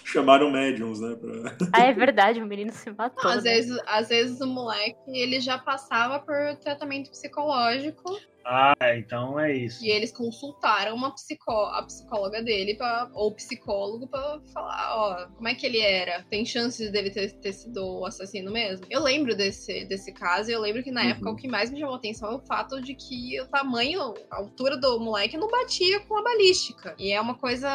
[0.05, 1.15] chamaram médiums, né?
[1.15, 1.69] Pra...
[1.73, 3.29] Ah, é verdade, o menino se matou.
[3.29, 3.51] Às né?
[3.51, 9.83] vezes, às vezes o moleque ele já passava por tratamento psicológico Ah, então é isso.
[9.83, 15.47] E eles consultaram uma psicó a psicóloga dele pra, ou psicólogo pra falar, ó, como
[15.47, 16.23] é que ele era?
[16.29, 18.85] Tem chances dele ter, ter sido o assassino mesmo?
[18.89, 21.09] Eu lembro desse, desse caso e eu lembro que na Uhum.
[21.09, 24.37] época o que mais me chamou atenção é o fato de que o tamanho, a
[24.37, 26.95] altura do moleque não batia com a balística.
[26.97, 27.69] E é uma coisa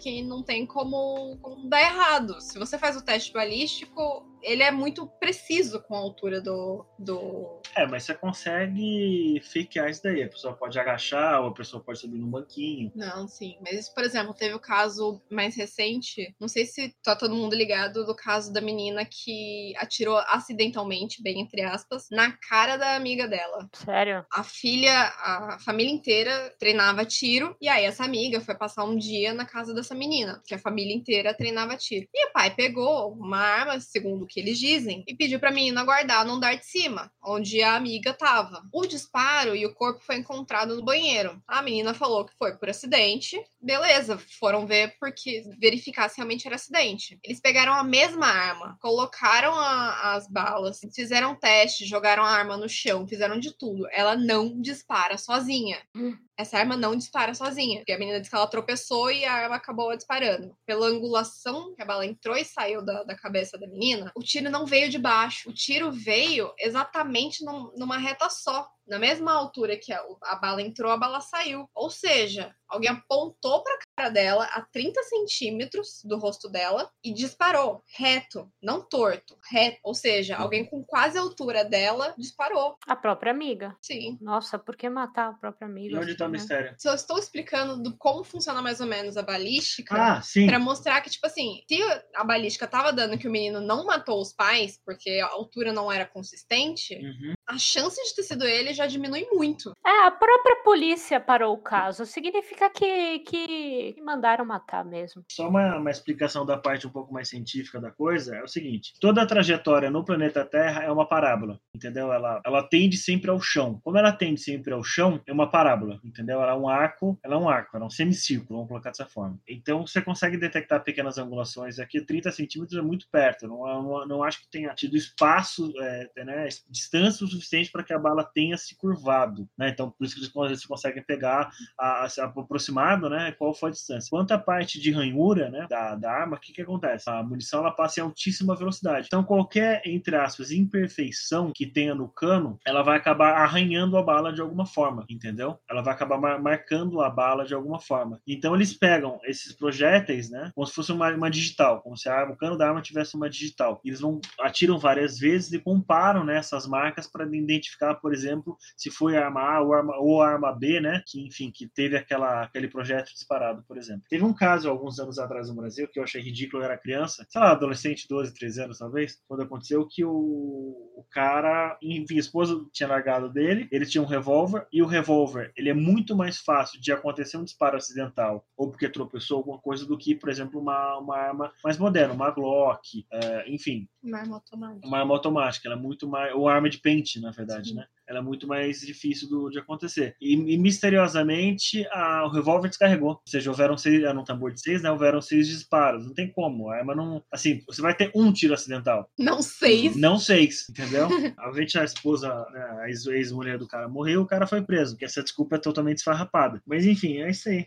[0.00, 2.40] que não tem como, como dar errado.
[2.40, 6.84] Se você faz o teste balístico, ele é muito preciso com a altura do.
[6.98, 7.60] do...
[7.76, 10.22] É, mas você consegue fakear isso daí.
[10.22, 12.92] A pessoa pode agachar, ou a pessoa pode subir num banquinho.
[12.94, 13.56] Não, sim.
[13.60, 16.34] Mas, por exemplo, teve o caso mais recente.
[16.40, 21.40] Não sei se tá todo mundo ligado do caso da menina que atirou acidentalmente, bem
[21.40, 23.68] entre aspas, na cara da amiga dela.
[23.72, 24.24] Sério?
[24.32, 27.56] A filha, a família inteira treinava tiro.
[27.60, 30.94] E aí, essa amiga foi passar um dia na casa dessa menina, que a família
[30.94, 32.06] inteira treinava tiro.
[32.14, 35.82] E o pai pegou uma arma, segundo o que eles dizem, e pediu pra menina
[35.84, 38.62] guardar no andar de cima, onde a amiga tava.
[38.72, 41.42] O disparo e o corpo foi encontrado no banheiro.
[41.48, 43.40] A menina falou que foi por acidente.
[43.60, 47.18] Beleza, foram ver porque verificar se realmente era acidente.
[47.24, 52.68] Eles pegaram a mesma arma, colocaram a- as balas, fizeram teste, jogaram a arma no
[52.68, 53.86] chão, fizeram de tudo.
[53.90, 55.78] Ela não dispara sozinha.
[55.94, 56.16] Hum.
[56.38, 57.80] Essa arma não dispara sozinha.
[57.80, 60.56] Porque a menina disse que ela tropeçou e a arma acabou disparando.
[60.64, 64.48] Pela angulação que a bala entrou e saiu da, da cabeça da menina, o tiro
[64.48, 65.50] não veio de baixo.
[65.50, 68.68] O tiro veio exatamente num- numa reta só.
[68.88, 71.68] Na mesma altura que a, a bala entrou, a bala saiu.
[71.74, 77.82] Ou seja, alguém apontou pra cara dela a 30 centímetros do rosto dela e disparou
[77.96, 79.78] reto, não torto, reto.
[79.82, 82.76] Ou seja, alguém com quase a altura dela disparou.
[82.86, 83.76] A própria amiga.
[83.82, 84.16] Sim.
[84.20, 86.00] Nossa, por que matar a própria E amiga?
[86.00, 86.38] onde tá o né?
[86.38, 86.74] mistério?
[86.78, 90.46] Se eu estou explicando do como funciona mais ou menos a balística, Ah, sim.
[90.46, 91.78] Pra mostrar que, tipo assim, se
[92.14, 95.90] a balística tava dando que o menino não matou os pais, porque a altura não
[95.92, 97.34] era consistente, Uhum.
[97.48, 99.72] A chance de ter sido ele já diminui muito.
[99.84, 102.04] É, a própria polícia parou o caso.
[102.04, 105.24] Significa que, que, que mandaram matar mesmo.
[105.30, 108.92] Só uma, uma explicação da parte um pouco mais científica da coisa é o seguinte:
[109.00, 112.12] toda a trajetória no planeta Terra é uma parábola, entendeu?
[112.12, 113.80] Ela, ela tende sempre ao chão.
[113.82, 116.42] Como ela tende sempre ao chão, é uma parábola, entendeu?
[116.42, 119.06] Ela é um arco, ela é um arco, ela é um semicírculo, vamos colocar dessa
[119.06, 119.38] forma.
[119.48, 123.48] Então você consegue detectar pequenas angulações aqui, 30 centímetros é muito perto.
[123.48, 127.98] Não, não, não acho que tenha tido espaço, é, né, distância suficiente para que a
[127.98, 129.70] bala tenha se curvado, né?
[129.70, 133.32] Então por isso que eles, conseguem pegar a, a, aproximado, né?
[133.32, 134.10] Qual foi a distância.
[134.10, 135.66] Quanto à parte de ranhura, né?
[135.68, 137.08] Da, da arma, o que, que acontece?
[137.08, 139.06] A munição ela passa em altíssima velocidade.
[139.06, 144.32] Então, qualquer, entre aspas, imperfeição que tenha no cano, ela vai acabar arranhando a bala
[144.32, 145.58] de alguma forma, entendeu?
[145.68, 148.20] Ela vai acabar mar marcando a bala de alguma forma.
[148.26, 150.50] Então, eles pegam esses projéteis, né?
[150.54, 153.28] Como se fosse uma, uma digital, como se a o cano da arma tivesse uma
[153.28, 153.80] digital.
[153.84, 158.90] Eles vão atiram várias vezes e comparam né, essas marcas para identificar, por exemplo, se
[158.90, 161.02] foi a arma A ou a arma, ou a arma B, né?
[161.06, 164.02] Que, enfim, que teve aquela, aquele projeto disparado, por exemplo.
[164.08, 167.26] Teve um caso alguns anos atrás no Brasil que eu achei ridículo, eu era criança,
[167.28, 172.20] sei lá, adolescente, 12, 13 anos talvez, quando aconteceu que o, o cara, enfim, a
[172.20, 176.38] esposa tinha largado dele, ele tinha um revólver e o revólver, ele é muito mais
[176.38, 180.60] fácil de acontecer um disparo acidental ou porque tropeçou alguma coisa do que, por exemplo,
[180.60, 184.86] uma, uma arma mais moderna, uma Glock, é, enfim, Uma arma automática.
[184.86, 187.86] uma arma automática, ela é muito mais, ou arma de pente, na verdade, né?
[188.08, 190.16] Ela é muito mais difícil do- de acontecer.
[190.20, 193.10] E, e, misteriosamente a- o revólver descarregou.
[193.10, 194.90] Ou seja, houveram seis, era um tambor de seis, né?
[194.90, 196.06] Houveram seis disparos.
[196.06, 196.70] Não tem como.
[196.70, 197.22] A arma não.
[197.32, 199.10] Assim, você vai ter um tiro acidental.
[199.18, 199.90] Não sei.
[199.94, 201.08] Não seis, entendeu?
[201.38, 204.96] Obviamente a esposa, né, a ex- ex-mulher do cara morreu, o cara foi preso.
[204.96, 206.60] Que essa desculpa é totalmente esfarrapada.
[206.66, 207.66] Mas enfim, é isso aí.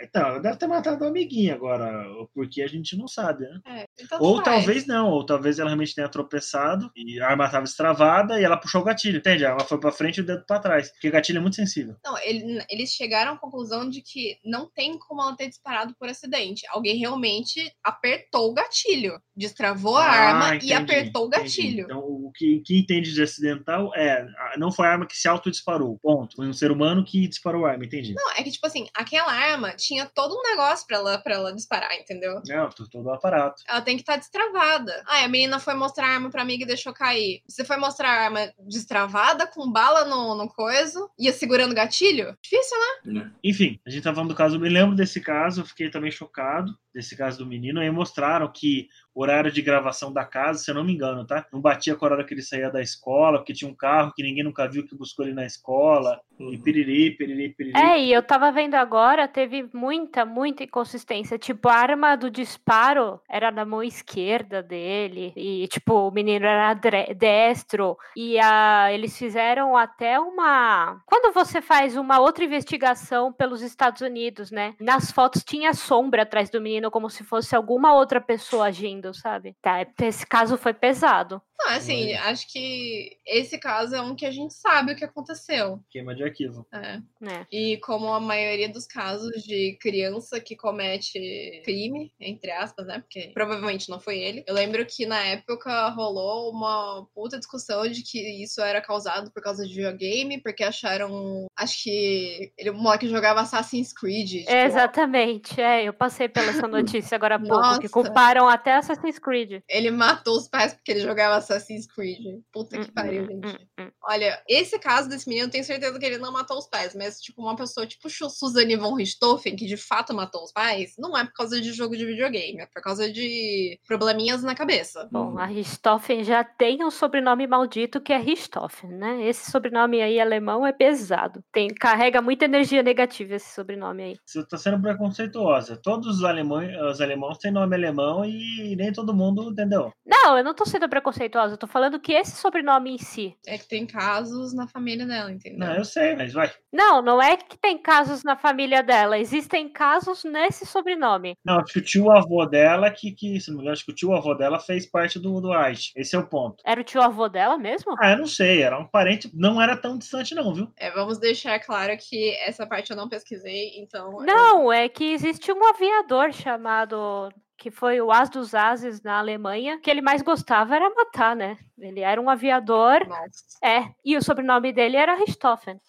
[0.00, 3.60] Então, ela deve ter matado a amiguinha agora, porque a gente não sabe, né?
[3.66, 4.44] É, então Ou faz.
[4.44, 8.56] talvez não, ou talvez ela realmente tenha tropeçado e a arma estava estravada e ela
[8.56, 9.44] puxou o gatilho, entende?
[9.44, 11.56] A arma foi pra frente e o dedo pra trás, porque o gatilho é muito
[11.56, 11.96] sensível.
[12.04, 16.08] Não, ele- eles chegaram à conclusão de que não tem como ela ter disparado por
[16.10, 16.66] acidente.
[16.68, 21.42] Alguém realmente apertou o gatilho, destravou a Ah, arma entendi, e apertou o entendi.
[21.42, 21.84] gatilho.
[21.84, 25.28] Então, o que, que entende de acidental é, a- não foi a arma que se
[25.28, 26.36] autodisparou, ponto.
[26.36, 28.14] Foi um ser humano que disparou a arma, entendi.
[28.14, 31.52] Não, é que, tipo assim, aquela arma tinha todo um negócio pra ela, pra ela
[31.52, 32.40] disparar, entendeu?
[32.46, 33.62] Não, tô- todo o aparato.
[33.68, 35.02] Ela tem que estar destravada.
[35.06, 37.42] Ah, a menina foi mostrar a arma pra amiga e deixou cair.
[37.48, 42.36] Você foi mostrar a arma destravada, com bala no, no coiso, ia segurando o gatilho?
[42.42, 43.12] Difícil, né?
[43.20, 43.32] né?
[43.42, 46.10] Enfim, a gente tá falando do caso, eu me lembro desse caso, eu fiquei também
[46.10, 46.72] chocado.
[46.92, 50.74] Desse caso do menino, aí mostraram que o horário de gravação da casa, se eu
[50.74, 51.46] não me engano, tá?
[51.52, 54.22] Não batia com a hora que ele saía da escola, porque tinha um carro que
[54.22, 56.62] ninguém nunca viu que buscou ele na escola, e Uhum.
[56.62, 57.78] piriri, piriri, piriri.
[57.78, 61.38] É, e eu tava vendo agora, teve muita, muita inconsistência.
[61.38, 65.32] Tipo, a arma do disparo era na mão esquerda dele.
[65.36, 66.74] E, tipo, o menino era
[67.14, 67.96] destro.
[68.16, 71.00] E a, eles fizeram até uma.
[71.06, 74.74] Quando você faz uma outra investigação pelos Estados Unidos, né?
[74.80, 79.54] Nas fotos tinha sombra atrás do menino, como se fosse alguma outra pessoa agindo, sabe?
[79.60, 81.40] Tá, esse caso foi pesado.
[81.64, 85.80] Não, assim, acho que esse caso é um que a gente sabe o que aconteceu.
[85.90, 86.66] Queima de arquivo.
[86.72, 87.00] É.
[87.20, 87.46] né?
[87.52, 92.98] E como a maioria dos casos de criança que comete crime, entre aspas, né?
[92.98, 94.44] Porque provavelmente não foi ele.
[94.46, 99.42] Eu lembro que na época rolou uma puta discussão de que isso era causado por
[99.42, 101.46] causa de videogame, porque acharam.
[101.56, 104.40] Acho que ele, o moleque jogava Assassin's Creed.
[104.40, 107.88] tipo, Exatamente, é, eu passei pela essa notícia agora há pouco, que Nossa.
[107.88, 109.62] culparam até Assassin's Creed.
[109.68, 111.51] Ele matou os pais porque ele jogava Assassin's
[111.94, 112.42] Creed.
[112.52, 113.46] Puta que pariu, hum, gente.
[113.46, 113.90] hum, hum.
[114.04, 117.20] Olha, esse caso desse menino, eu tenho certeza que ele não matou os pais, mas,
[117.20, 121.24] tipo, uma pessoa tipo Suzane von Richthofen, que de fato matou os pais, não é
[121.24, 125.08] por causa de jogo de videogame, é por causa de probleminhas na cabeça.
[125.10, 129.26] Bom, a Richthofen já tem um sobrenome maldito que é Richthofen, né?
[129.26, 131.42] Esse sobrenome aí alemão é pesado.
[131.52, 134.16] Tem, carrega muita energia negativa esse sobrenome aí.
[134.24, 135.76] Você tá sendo preconceituosa.
[135.76, 139.92] Todos os alemães, os alemãos têm nome alemão e nem todo mundo entendeu.
[140.04, 143.36] Não, eu não tô sendo preconceituosa, eu tô falando que esse sobrenome em si.
[143.46, 145.58] É que tem casos na família dela, entendeu?
[145.58, 146.50] Não, eu sei, mas vai.
[146.72, 151.36] Não, não é que tem casos na família dela, existem casos nesse sobrenome.
[151.44, 153.92] Não, acho que o tio avô dela, que, que se não me engano, acho que
[153.92, 155.92] o tio avô dela fez parte do, do Reich.
[155.96, 156.62] Esse é o ponto.
[156.64, 157.94] Era o tio avô dela mesmo?
[157.98, 160.68] Ah, eu não sei, era um parente, não era tão distante, não, viu?
[160.76, 164.18] É, vamos deixar claro que essa parte eu não pesquisei, então.
[164.20, 167.30] Não, é que existe um aviador chamado
[167.62, 171.56] que foi o As dos Ases na Alemanha, que ele mais gostava era matar, né?
[171.78, 173.56] Ele era um aviador, Nossa.
[173.62, 175.80] é, e o sobrenome dele era Richthofen.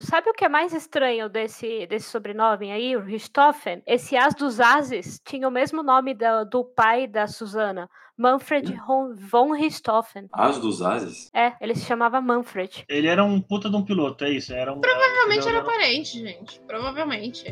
[0.00, 3.82] Sabe o que é mais estranho desse, desse sobrenome aí, o Richthofen?
[3.84, 9.16] Esse As dos Ases tinha o mesmo nome da- do pai da Susana, Manfred Ron-
[9.16, 10.28] von Richthofen.
[10.32, 11.28] As dos Ases?
[11.34, 12.84] É, ele se chamava Manfred.
[12.88, 14.54] Ele era um puta de um piloto, é isso?
[14.54, 16.60] Era um, Provavelmente era era parente, gente.
[16.60, 17.44] Provavelmente.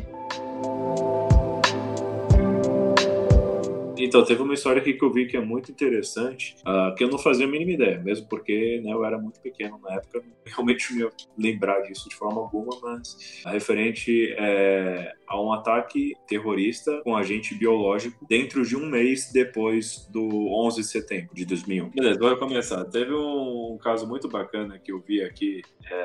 [3.97, 7.09] Então, teve uma história aqui que eu vi que é muito interessante, ah, que eu
[7.09, 10.35] não fazia a mínima ideia, mesmo porque né, eu era muito pequeno na época, não
[10.45, 16.13] realmente não ia lembrar disso de forma alguma, mas a referente é, a um ataque
[16.27, 20.27] terrorista com agente biológico dentro de um mês depois do
[20.65, 21.89] 11 de setembro de 2001.
[21.89, 22.85] Beleza, bora começar.
[22.85, 25.61] Teve um caso muito bacana que eu vi aqui.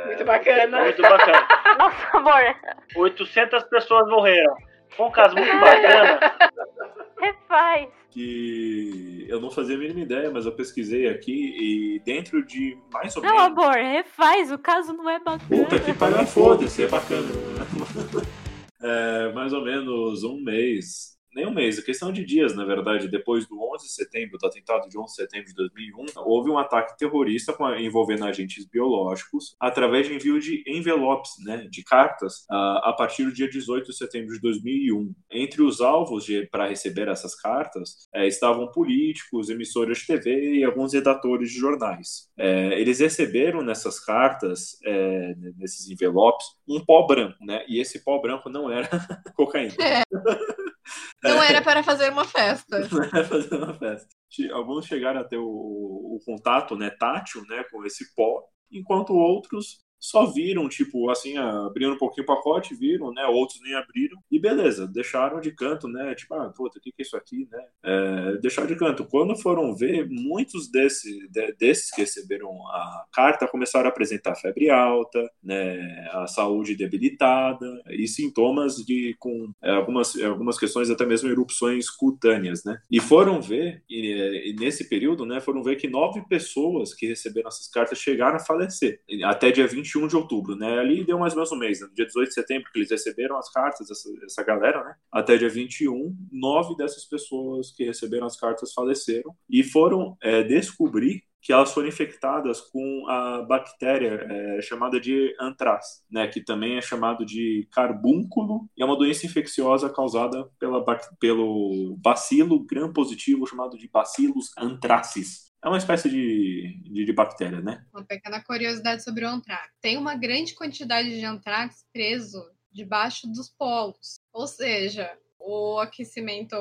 [0.06, 0.80] Muito bacana.
[0.84, 1.46] Muito bacana.
[1.78, 2.56] Nossa, amor,
[2.96, 4.54] 800 pessoas morreram.
[4.90, 6.20] Foi um caso muito bacana.
[7.20, 7.88] refaz.
[8.10, 13.16] Que eu não fazia a mínima ideia, mas eu pesquisei aqui e dentro de mais
[13.16, 13.46] ou Não, menos.
[13.46, 15.40] amor, refaz, o caso não é bacana.
[15.48, 17.28] Puta que pariu, foda-se, é bacana.
[18.82, 23.08] É, mais ou menos um mês, nem um mês, é questão de dias, na verdade,
[23.08, 26.58] depois do 11 de setembro, do atentado de 11 de setembro de 2001, houve um
[26.58, 32.92] ataque terrorista envolvendo agentes biológicos através de envio de envelopes, né, de cartas, a, a
[32.92, 35.14] partir do dia 18 de setembro de 2001.
[35.30, 40.92] Entre os alvos para receber essas cartas é, estavam políticos, emissoras de TV e alguns
[40.92, 42.28] redatores de jornais.
[42.36, 47.64] É, eles receberam nessas cartas, é, nesses envelopes, um pó branco, né?
[47.68, 48.88] E esse pó branco não era
[49.34, 49.74] cocaína.
[51.22, 52.78] Não era para fazer uma festa.
[52.90, 54.08] Não era fazer uma festa.
[54.52, 59.84] Alguns chegaram a ter o, o contato né, tátil né, com esse pó, enquanto outros
[60.00, 63.24] só viram, tipo, assim, abriram um pouquinho o pacote, viram, né?
[63.26, 64.18] Outros nem abriram.
[64.30, 66.14] E beleza, deixaram de canto, né?
[66.14, 67.58] Tipo, ah, puta, o que, que é isso aqui, né?
[67.84, 69.04] É, deixaram de canto.
[69.04, 74.70] Quando foram ver, muitos desse, de- desses que receberam a carta começaram a apresentar febre
[74.70, 76.08] alta, né?
[76.12, 82.64] A saúde debilitada e sintomas de com é, algumas, algumas questões até mesmo erupções cutâneas,
[82.64, 82.80] né?
[82.90, 85.40] E foram ver, e, e nesse período, né?
[85.40, 90.06] Foram ver que nove pessoas que receberam essas cartas chegaram a falecer até dia 21
[90.06, 90.78] de outubro, né?
[90.78, 91.86] Ali deu mais ou menos um mês, né?
[91.88, 94.94] no dia 18 de setembro que eles receberam as cartas, essa, essa galera, né?
[95.10, 101.22] Até dia 21, nove dessas pessoas que receberam as cartas faleceram e foram é, descobrir
[101.42, 106.82] que elas foram infectadas com a bactéria é, chamada de antraz, né, que também é
[106.82, 110.84] chamado de carbúnculo e é uma doença infecciosa causada pela,
[111.18, 115.49] pelo bacilo gram-positivo chamado de bacillus anthracis.
[115.62, 117.84] É uma espécie de, de, de bactéria, né?
[117.92, 119.70] Uma pequena curiosidade sobre o antrax.
[119.80, 122.42] Tem uma grande quantidade de antrax preso
[122.72, 124.18] debaixo dos polos.
[124.32, 126.56] Ou seja, o aquecimento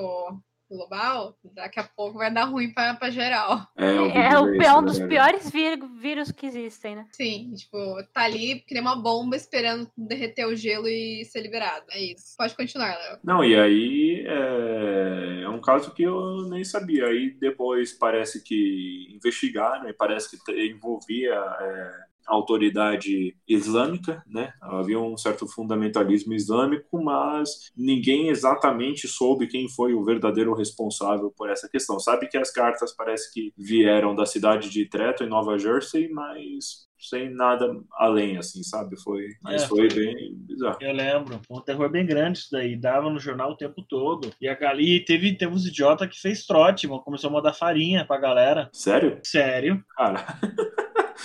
[0.70, 3.68] global, daqui a pouco vai dar ruim pra, pra geral.
[3.78, 7.08] É, É, o pior, um isso, dos né, piores vir- vírus que existem, né?
[7.14, 7.78] Sim, tipo,
[8.14, 11.86] tá ali, que nem uma bomba esperando derreter o gelo e ser liberado.
[11.92, 12.36] É isso.
[12.38, 13.20] Pode continuar, Léo.
[13.24, 17.08] Não, e aí é, é um caso que eu nem sabia.
[17.08, 21.92] Aí depois parece que investigaram e parece que envolvia é,
[22.30, 24.54] a autoridade islâmica, né?
[24.62, 31.50] Havia um certo fundamentalismo islâmico, mas ninguém exatamente soube quem foi o verdadeiro responsável por
[31.50, 32.00] essa questão.
[32.00, 36.88] Sabe que as cartas parece que vieram da cidade de Treto, em Nova Jersey, mas
[37.02, 39.02] sem nada além, assim, sabe?
[39.02, 40.78] Foi, mas É, foi bem bizarro.
[40.82, 41.40] Eu lembro.
[41.48, 42.76] Foi um terror bem grande isso daí.
[42.76, 44.32] Dava no jornal o tempo todo.
[44.42, 47.02] E, a, gal- e teve, teve uns idiota que fez trote, mano.
[47.02, 48.70] Começou a mandar farinha pra galera.
[48.74, 49.18] Sério?
[49.24, 49.82] Sério.
[49.96, 50.26] Cara,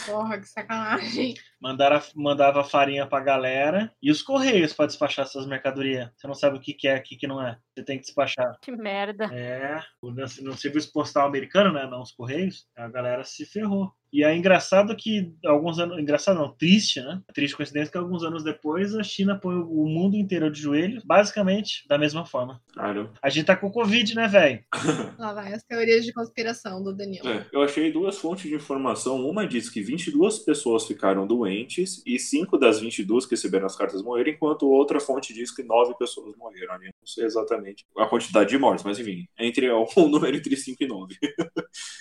[0.06, 1.34] Porra, que sacanagem.
[1.60, 3.90] Mandara, mandava farinha pra galera.
[4.02, 6.10] E os correios pra despachar essas mercadorias.
[6.16, 7.58] Você não sabe o que, que é, o que, que não é.
[7.74, 8.58] Você tem que despachar.
[8.60, 9.24] Que merda.
[9.34, 11.86] É, o- no no serviço postal americano, né?
[11.86, 13.92] Não os correios, a galera se ferrou.
[14.14, 15.98] E é engraçado que alguns anos.
[15.98, 17.20] Engraçado não, triste, né?
[17.34, 21.84] Triste coincidência que alguns anos depois a China põe o mundo inteiro de joelhos, basicamente
[21.88, 22.60] da mesma forma.
[22.72, 24.62] cara, A gente tá com Covid, né, velho?
[25.18, 27.28] Lá vai as teorias de conspiração do Danilo.
[27.28, 29.16] É, eu achei duas fontes de informação.
[29.28, 34.00] Uma diz que 22 pessoas ficaram doentes e 5 das 22 que receberam as cartas
[34.00, 36.74] morreram, enquanto outra fonte diz que 9 pessoas morreram.
[36.74, 40.84] Eu não sei exatamente a quantidade de mortes, mas enfim, entre um número entre 5
[40.84, 41.16] e 9.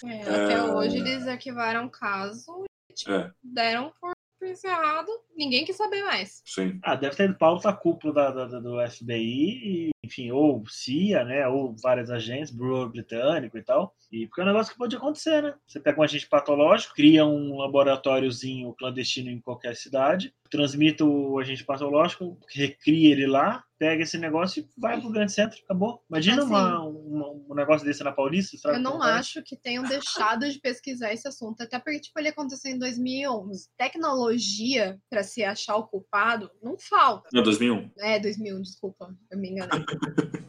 [0.05, 0.61] É, até É.
[0.63, 3.31] hoje eles arquivaram o caso e tipo, É.
[3.41, 5.07] deram por encerrado.
[5.37, 6.41] Ninguém quis saber mais.
[6.45, 6.77] Sim.
[6.83, 11.47] Ah, deve ter pauta cúpula da, da- da- do FBI, e, enfim, ou CIA, né?
[11.47, 13.95] Ou várias agências, Bureau Britânico e tal.
[14.11, 15.55] E porque é um negócio que pode acontecer, né?
[15.65, 21.63] Você pega um agente patológico, cria um laboratóriozinho clandestino em qualquer cidade, transmite o agente
[21.63, 26.03] patológico, recria ele lá, pega esse negócio e vai pro grande centro, acabou.
[26.09, 28.75] Imagina Assim, uma- uma- um negócio desse na Paulista, sabe?
[28.75, 29.13] Eu não é?
[29.13, 33.67] acho que tenham deixado de pesquisar esse assunto, até porque tipo, ele aconteceu em 2011.
[33.77, 37.29] Tecnologia para se achar o culpado não falta.
[37.33, 37.89] Não, 2001.
[37.99, 39.83] É, 2001, desculpa, eu me enganei.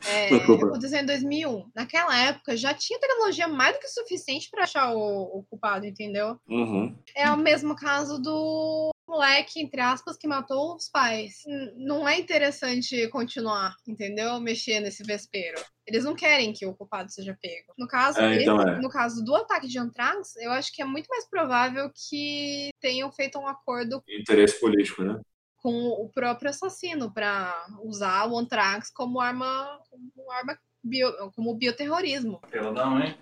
[0.06, 1.70] É, aconteceu em 2001.
[1.74, 6.38] Naquela época já tinha tecnologia mais do que suficiente para achar o, o culpado, entendeu?
[6.48, 6.94] Uhum.
[7.16, 11.42] É o mesmo caso do moleque, entre aspas, que matou os pais.
[11.76, 14.40] Não é interessante continuar, entendeu?
[14.40, 15.60] Mexer nesse vespeiro.
[15.86, 17.72] Eles não querem que o culpado seja pego.
[17.78, 18.80] No caso, É, então esse- é.
[18.80, 23.10] no caso do ataque de Anthrax, eu acho que é muito mais provável que tenham
[23.12, 25.20] feito um acordo Interesse político, né?
[25.64, 32.38] Com o próprio assassino para usar o Anthrax como arma, como arma bio, como bioterrorismo.
[32.50, 33.16] Pelo não, hein?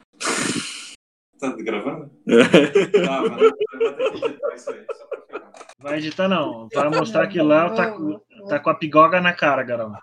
[1.38, 2.10] Tá gravando?
[2.28, 3.04] É.
[3.06, 3.36] Tava, né?
[3.44, 5.52] Eu vou ter que editar isso aí, só pra ficar.
[5.78, 6.68] Vai editar, não.
[6.74, 9.98] Vai mostrar que lá tá, com- tá com a pigoga na cara, garoto.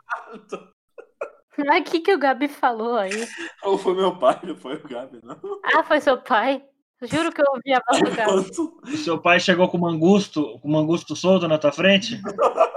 [1.57, 3.27] Mas o que, que o Gabi falou aí?
[3.63, 5.37] Ou foi meu pai, não foi o Gabi, não.
[5.75, 6.63] Ah, foi seu pai?
[7.01, 8.93] Juro que eu ouvi a voz do Gabi.
[8.93, 12.19] O seu pai chegou com o mangusto, com mangusto solto na tua frente?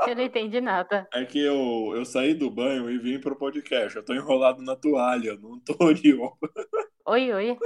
[0.07, 1.09] Eu não entendi nada.
[1.13, 3.97] É que eu, eu saí do banho e vim pro podcast.
[3.97, 6.17] Eu tô enrolado na toalha, não tô de.
[7.07, 7.59] Oi, oi.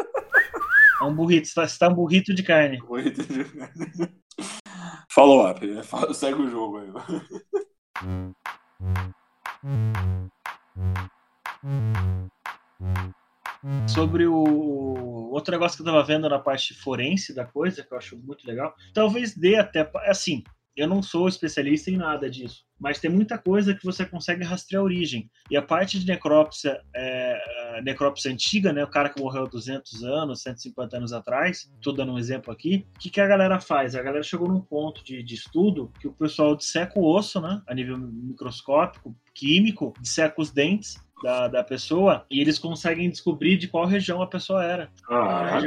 [1.00, 2.78] É um burrito, você tá, você tá um burrito de carne.
[5.10, 5.82] Follow up, né?
[6.14, 6.88] Segue o jogo aí.
[13.88, 17.98] Sobre o outro negócio que eu tava vendo na parte forense da coisa, que eu
[17.98, 19.90] acho muito legal, talvez dê até.
[20.06, 20.42] Assim,
[20.76, 24.82] eu não sou especialista em nada disso, mas tem muita coisa que você consegue rastrear
[24.82, 25.30] a origem.
[25.50, 30.04] E a parte de necrópsia, é, necrópsia antiga, né, o cara que morreu há 200
[30.04, 33.94] anos, 150 anos atrás, tô dando um exemplo aqui, o que, que a galera faz?
[33.94, 37.62] A galera chegou num ponto de, de estudo que o pessoal disseca o osso, né,
[37.66, 43.68] a nível microscópico, químico, disseca os dentes da, da pessoa e eles conseguem descobrir de
[43.68, 44.90] qual região a pessoa era.
[45.10, 45.60] Ah,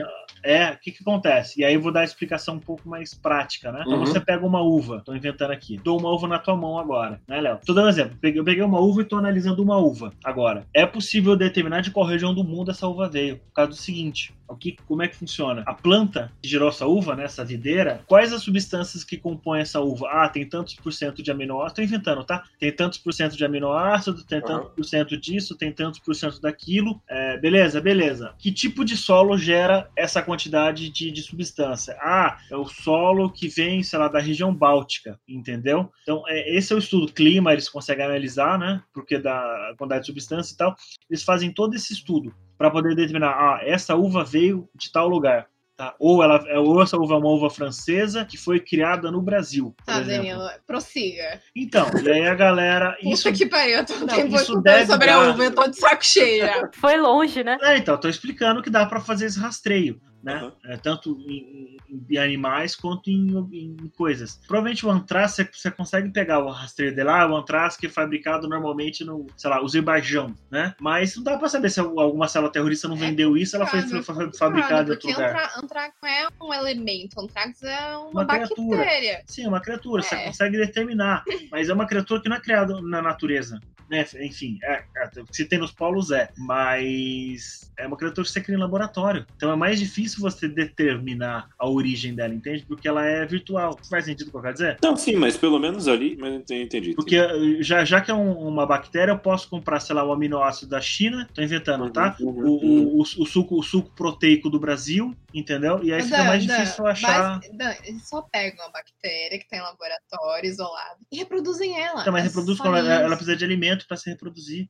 [0.44, 1.60] É, o que, que acontece?
[1.60, 3.82] E aí eu vou dar a explicação um pouco mais prática, né?
[3.82, 4.06] Então Uhum.
[4.06, 7.42] você pega uma uva, tô inventando aqui, dou uma uva na tua mão agora, né,
[7.42, 7.60] Léo?
[7.66, 8.18] Tô dando um exemplo.
[8.24, 10.66] Eu peguei uma uva e tô analisando uma uva agora.
[10.74, 14.34] É possível determinar de qual região do mundo essa uva veio, por causa do seguinte.
[14.50, 15.64] O que, como é que funciona?
[15.66, 19.80] A planta que gerou essa uva, né, essa videira, quais as substâncias que compõem essa
[19.80, 20.08] uva?
[20.10, 22.44] Ah, tem tantos por cento de aminoácido, tô inventando, tá?
[22.60, 26.42] Tem tantos por cento de aminoácido, tem tantos por cento disso, tem tantos por cento
[26.42, 27.02] daquilo.
[27.08, 28.34] É, beleza, beleza.
[28.40, 31.96] Que tipo de solo gera essa quantidade de, de substância?
[32.02, 35.92] Ah, é o solo que vem, sei lá, da região báltica, entendeu?
[36.04, 37.12] Então, é, esse é o estudo.
[37.12, 38.82] Clima, eles conseguem analisar, né?
[38.94, 40.76] Porque da quantidade de substância e tal.
[41.10, 45.48] Eles fazem todo esse estudo para poder determinar, ah, essa uva veio de tal lugar.
[45.78, 45.96] Tá?
[45.98, 49.74] Ou, ela, ou essa uva é uma uva francesa que foi criada no Brasil.
[49.78, 50.28] por Tá, exemplo.
[50.28, 51.42] Danilo, prossiga.
[51.56, 52.98] Então, e aí a galera.
[53.02, 55.56] Puta Isso que pariu, eu tô Não, tempo isso deve sobre dar- a uva, eu
[55.56, 56.46] tô de saco cheio.
[56.74, 57.58] Foi longe, né?
[57.62, 60.44] É, então, tô explicando que dá para fazer esse rastreio, né?
[60.44, 60.52] Uhum.
[60.66, 64.40] É, tanto em, em- em animais quanto em, em coisas.
[64.48, 67.90] Provavelmente o antraz, você, você consegue pegar o rastreio de lá, o antraz que é
[67.90, 70.76] fabricado normalmente no, sei lá, Azerbaijão, né?
[70.80, 73.82] Mas não dá para saber se alguma célula terrorista não É vendeu isso, ela foi,
[73.82, 75.30] foi complicado, fabricada em outro lugar.
[75.30, 78.78] antra- antrax não é um elemento, antrax é uma, Uma criatura.
[78.78, 79.24] bactéria.
[79.26, 80.26] Sim, é uma criatura, você É.
[80.26, 83.60] consegue determinar, mas é uma criatura que não é criada na natureza.
[83.90, 84.06] Né?
[84.22, 88.56] Enfim, é, é, se tem nos polos é, mas é uma criatura que você cria
[88.56, 89.26] em laboratório.
[89.36, 92.66] Então é mais difícil você determinar a origem dela, entende?
[92.68, 93.78] Porque ela é virtual.
[93.90, 94.78] Faz sentido o que eu quero dizer?
[94.84, 96.18] Não, sim, mas pelo menos ali.
[96.20, 96.64] Mas entendi.
[96.64, 96.94] entendi.
[96.94, 97.18] Porque
[97.64, 100.82] já, já que é um- uma bactéria, eu posso comprar, sei lá, o aminoácido da
[100.82, 102.16] China, tô inventando, tá?
[102.20, 105.84] Uhum, O, o, o, o suco, o suco proteico do Brasil, entendeu?
[105.84, 107.40] E aí fica mais difícil achar.
[107.40, 112.02] basi- Dan, eles só pegam a bactéria que tá em laboratório, isolado, e reproduzem ela.
[112.02, 114.68] Então, mas É reproduz quando ela, ela precisa de alimento para se reproduzir.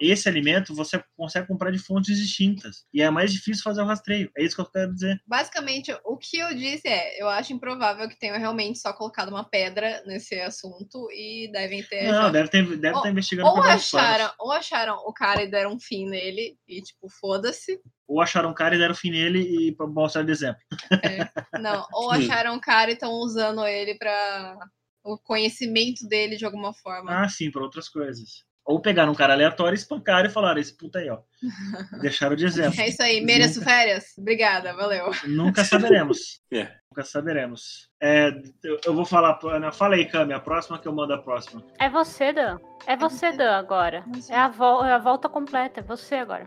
[0.00, 2.84] Esse alimento você consegue comprar de fontes distintas.
[2.92, 4.30] E é mais difícil fazer o rastreio.
[4.36, 5.20] É isso que eu quero dizer.
[5.26, 9.48] Basicamente, o que eu disse é, eu acho improvável que tenham realmente só colocado uma
[9.48, 12.10] pedra nesse assunto e devem ter...
[12.10, 15.74] Não, deve ter, deve Ou- estar investigando ou acharam, ou acharam o cara e deram
[15.74, 17.80] um fim nele, e tipo, foda-se.
[18.06, 20.60] Ou acharam um cara e deram fim nele e pra mostrar de exemplo.
[21.60, 24.56] Não, ou acharam o cara e estão usando ele pra
[25.04, 27.22] o conhecimento dele de alguma forma.
[27.24, 28.44] Ah, sim, para outras coisas.
[28.64, 31.18] Ou pegaram um cara aleatório, espancaram e falaram: esse puta aí, ó.
[32.00, 32.80] Deixaram de exemplo.
[32.80, 34.16] É isso aí, mereço férias?
[34.16, 35.10] Obrigada, valeu.
[35.26, 36.40] Nunca saberemos.
[36.52, 36.70] É.
[36.92, 37.88] Nunca saberemos.
[38.00, 38.28] É,
[38.62, 39.38] eu, eu vou falar.
[39.44, 41.64] Ana, Fala aí, Cami, a próxima que eu mando a próxima.
[41.80, 42.58] É você, Dan.
[42.86, 44.04] É você, Dan, agora.
[44.28, 45.80] É a, vol- é a volta completa.
[45.80, 46.44] É você agora.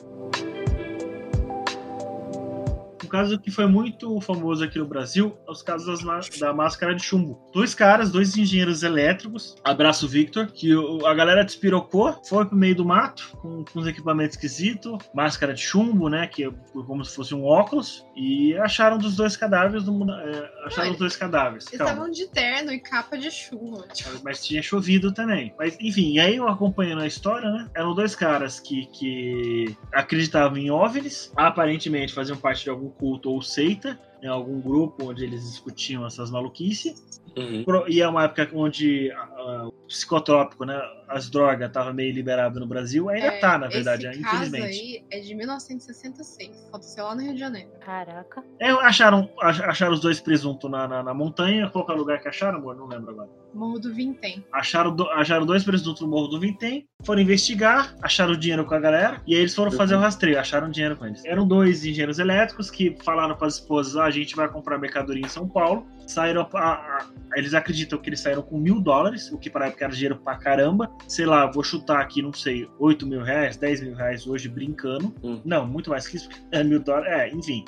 [3.15, 6.01] Um caso que foi muito famoso aqui no Brasil é os casos
[6.37, 7.39] da máscara de chumbo.
[7.53, 12.75] Dois caras, dois engenheiros elétricos, abraço Victor, que o- a galera despirocou, foi pro meio
[12.75, 17.15] do mato com, com uns equipamentos esquisitos, máscara de chumbo, né, que é como se
[17.15, 21.15] fosse um óculos, e acharam dos dois cadáveres, do, mundo- é, acharam Olha, os dois
[21.15, 21.67] cadáveres.
[21.67, 23.87] Eles estavam de terno e capa de chuva.
[23.93, 25.53] Tipo, Mas tinha chovido também.
[25.57, 27.69] Mas, enfim, e aí eu acompanhando a história, né?
[27.73, 33.41] Eram dois caras que, que acreditavam em OVNIs, aparentemente faziam parte de algum culto ou
[33.41, 37.21] seita, em algum grupo onde eles discutiam essas maluquices.
[37.37, 37.63] Uhum.
[37.87, 39.11] E é uma época onde
[39.45, 40.79] o psicotrópico, né?
[41.07, 43.09] As drogas estavam meio liberadas no Brasil.
[43.09, 44.63] Ainda é, tá, na verdade, esse infelizmente.
[44.63, 46.65] caso aí é de 1966.
[46.67, 47.69] Aconteceu lá no Rio de Janeiro.
[47.79, 48.43] Caraca.
[48.59, 51.69] É, acharam, ach- acharam os dois presuntos na, na, na montanha.
[51.69, 52.75] Qual que é o lugar que acharam, amor?
[52.75, 53.29] Não lembro agora.
[53.53, 54.43] Morro do Vintém.
[54.51, 58.73] Acharam, do- acharam dois presuntos no Morro do Vintém, foram investigar, acharam o dinheiro com
[58.73, 61.23] a galera, e aí eles foram fazer o rastreio, acharam dinheiro com eles.
[61.23, 65.23] Eram dois engenheiros elétricos que falaram para as esposas: "Ah, a gente vai comprar mercadoria
[65.25, 65.87] em São Paulo.
[66.05, 69.85] Saíram, a- a- eles acreditam que eles saíram com mil dólares, o que para época
[69.85, 70.91] era dinheiro pra caramba.
[71.07, 75.13] Sei lá, vou chutar aqui, não sei, 8 mil reais, 10 mil reais hoje brincando.
[75.23, 75.41] Hum.
[75.45, 77.11] Não, muito mais que isso, porque é mil dólares.
[77.13, 77.63] É, enfim,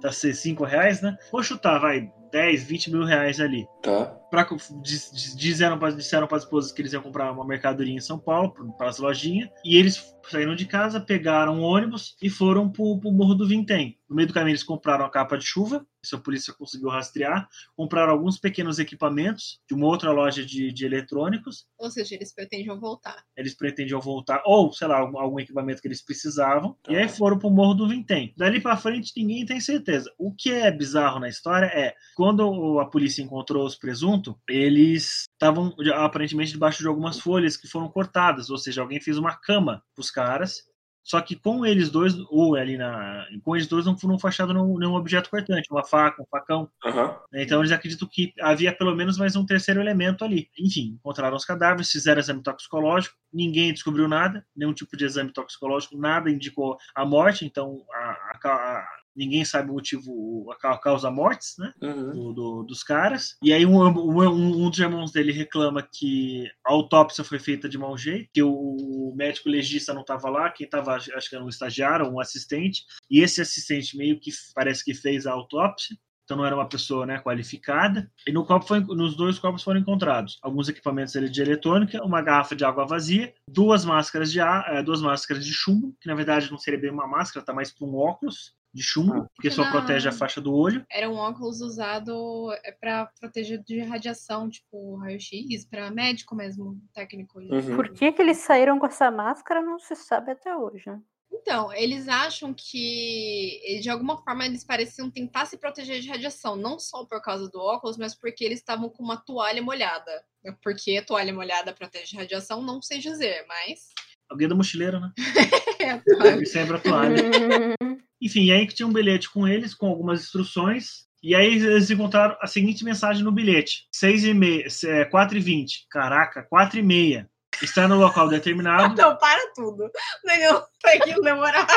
[0.00, 1.16] tá ser 5 reais, né?
[1.30, 4.06] Vou chutar, vai, 10, 20 mil reais ali Tá.
[4.30, 4.46] pra,
[4.82, 8.18] diz- diz- disseram para disseram as esposas que eles iam comprar uma mercadoria em São
[8.18, 12.98] Paulo, para as lojinhas, e eles saíram de casa, pegaram um ônibus e foram pro,
[12.98, 13.98] pro Morro do Vintém.
[14.08, 17.48] No meio do caminho eles compraram a capa de chuva, isso a polícia conseguiu rastrear,
[17.76, 22.78] compraram alguns pequenos equipamentos de uma outra loja de, de eletrônicos, Ou seja, eles pretendiam
[22.80, 23.24] voltar.
[23.36, 26.92] eles pretendiam voltar, ou, sei lá, algum, algum equipamento que eles precisavam, Tá.
[26.92, 28.34] e aí foram pro Morro do Vintém.
[28.36, 30.12] Dali pra frente, ninguém tem certeza.
[30.18, 35.74] O que é bizarro na história é, quando a polícia encontrou os presuntos, eles estavam
[35.94, 40.10] aparentemente debaixo de algumas folhas que foram cortadas, ou seja, alguém fez uma cama pros
[40.10, 40.68] caras,
[41.02, 43.24] só que com eles dois, ou ali na.
[43.42, 46.70] Com eles dois não foram fachados nenhum, objeto cortante, uma faca, um facão.
[46.84, 47.16] Aham.
[47.32, 50.50] Então eles acreditam que havia pelo menos mais um terceiro elemento ali.
[50.58, 55.96] Enfim, encontraram os cadáveres, fizeram exame toxicológico, ninguém descobriu nada, nenhum tipo de exame toxicológico,
[55.96, 60.78] nada indicou a morte, então a- a a- ninguém sabe o motivo, a ca- a
[60.78, 61.72] causa mortes, né?
[61.82, 62.10] Uhum.
[62.12, 63.36] do- do- dos caras.
[63.42, 67.76] E aí um, um- um dos irmãos dele reclama que a autópsia foi feita de
[67.78, 71.48] mau jeito, que o médico legista não estava lá, quem estava, acho que era um
[71.48, 75.96] estagiário um assistente, e esse assistente meio que parece que fez a autópsia.
[76.24, 78.08] Então não era uma pessoa né, qualificada.
[78.24, 82.54] E no copo foi- nos dois copos foram encontrados alguns equipamentos de eletrônica, uma garrafa
[82.54, 86.48] de água vazia, duas máscaras de ar, eh, duas máscaras de chumbo, que na verdade
[86.50, 89.72] não seria bem uma máscara, tá mais para um óculos de chumbo, porque só Não.
[89.72, 90.84] protege a faixa do olho.
[90.90, 97.40] Era um óculos usado é, pra proteger de radiação, tipo raio-x, pra médico mesmo, técnico.
[97.40, 97.76] Uhum.
[97.76, 100.88] Por que, que eles saíram com essa máscara não se sabe até hoje.
[100.88, 101.00] né?
[101.32, 106.78] Então, eles acham que, de alguma forma, eles pareciam tentar se proteger de radiação, não
[106.78, 110.24] só por causa do óculos, mas porque eles estavam com uma toalha molhada.
[110.62, 113.88] Porque a toalha molhada protege de radiação, não sei dizer, mas.
[114.28, 115.12] Alguém do mochileiro, né?
[115.80, 116.44] É, a toalha.
[116.44, 117.16] Sempre a toalha.
[118.20, 121.08] Enfim, e aí que tinha um bilhete com eles, com algumas instruções.
[121.22, 125.40] E aí eles encontraram a seguinte mensagem no bilhete: 6 e meia, é, 4 e
[125.40, 125.86] 20.
[125.90, 127.30] Caraca, 4 e meia.
[127.62, 128.94] Está no local determinado.
[129.00, 129.90] Não, para tudo.
[130.24, 131.68] Daniel, foi aqui no meu horário.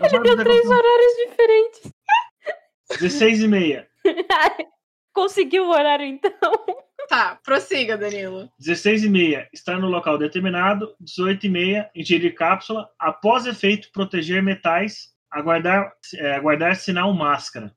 [0.00, 1.92] Ele Deu três horários diferentes.
[2.98, 3.88] 16 e meia.
[5.12, 6.52] Conseguiu o horário então?
[7.08, 8.50] Tá, prossiga, Danilo.
[8.58, 9.48] 16 e meia.
[9.52, 10.94] Está no local determinado.
[11.00, 11.90] 18 e meia.
[11.94, 12.88] Ingerir cápsula.
[12.98, 15.15] Após efeito, proteger metais.
[15.30, 17.74] Aguardar, é, aguardar sinal máscara.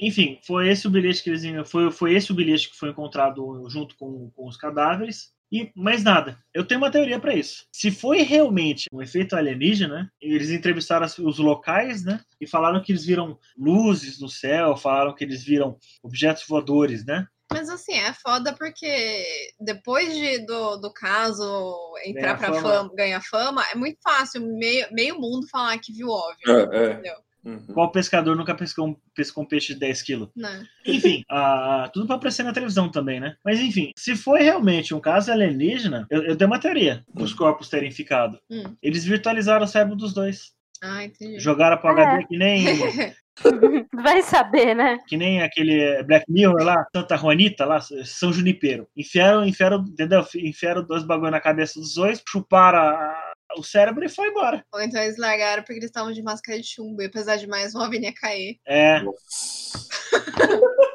[0.00, 3.68] Enfim, foi esse o bilhete que eles foi, foi esse o bilhete que foi encontrado
[3.70, 5.32] junto com, com os cadáveres.
[5.50, 6.38] E mais nada.
[6.54, 7.66] Eu tenho uma teoria para isso.
[7.70, 12.20] Se foi realmente um efeito alienígena, eles entrevistaram os locais, né?
[12.40, 17.26] E falaram que eles viram luzes no céu, falaram que eles viram objetos voadores, né?
[17.52, 19.24] Mas assim, é foda porque
[19.60, 22.60] depois de, do, do caso entrar Ganhar pra fama.
[22.62, 26.72] fama, ganhar fama, é muito fácil meio, meio mundo falar que viu óbvio.
[26.72, 26.92] É, é.
[26.92, 27.16] Entendeu?
[27.44, 27.66] Uhum.
[27.74, 30.28] Qual pescador nunca pescou um, pescou um peixe de 10 quilos?
[30.36, 30.64] Né?
[30.86, 33.36] Enfim, ah, tudo pra aparecer na televisão também, né?
[33.44, 37.68] Mas enfim, se foi realmente um caso alienígena, eu, eu dei uma teoria dos corpos
[37.68, 38.38] terem ficado.
[38.48, 38.76] Hum.
[38.80, 40.52] Eles virtualizaram o cérebro dos dois.
[40.80, 41.38] Ah, entendi.
[41.38, 42.64] Jogaram pro HD que nem,
[43.94, 44.98] Vai saber, né?
[45.06, 48.86] que nem aquele Black Mirror lá, Santa Juanita lá, São Junipero.
[48.96, 50.24] Enfiaram, enfiaram, entendeu?
[50.36, 54.64] Enfiaram dois bagulho na cabeça dos dois, chuparam a- o cérebro e foi embora.
[54.72, 57.02] Ou então eles largaram porque eles estavam de máscara de chumbo.
[57.02, 58.58] E apesar de mais, uma vinha cair.
[58.66, 59.00] É,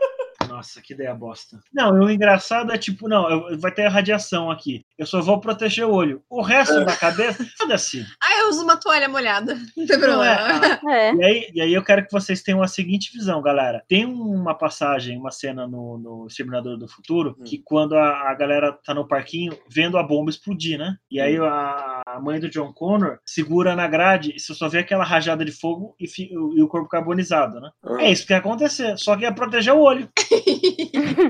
[0.57, 0.81] Nossa.
[0.81, 1.59] Que ideia bosta.
[1.73, 4.83] Não, o engraçado é tipo, não, eu- vai ter radiação aqui.
[4.97, 6.21] Eu só vou proteger o olho.
[6.29, 8.05] O resto da cabeça, foda-se.
[8.21, 9.55] Ah, eu uso uma toalha molhada.
[9.77, 10.79] Não tem Não é, problema.
[10.85, 11.13] ah, É.
[11.15, 13.83] E aí, e aí eu quero que vocês tenham a seguinte visão, galera.
[13.87, 17.43] Tem uma passagem, uma cena no, no Exterminador do Futuro, Hum.
[17.43, 20.97] que quando a, a galera tá no parquinho vendo a bomba explodir, né?
[21.11, 24.79] E aí a, a mãe do John Connor segura na grade e você só vê
[24.79, 27.69] aquela rajada de fogo e, fi- e o corpo carbonizado, né?
[27.99, 30.07] É isso que ia acontecer, só que ia proteger o olho.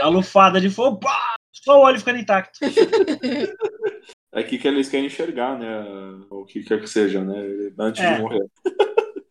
[0.00, 2.58] A lufada de fogo, pá, só o olho ficando intacto.
[4.32, 5.84] É aqui que eles querem enxergar, né?
[6.30, 7.34] O que quer que seja, né?
[7.78, 8.14] Antes É.
[8.16, 8.44] de morrer.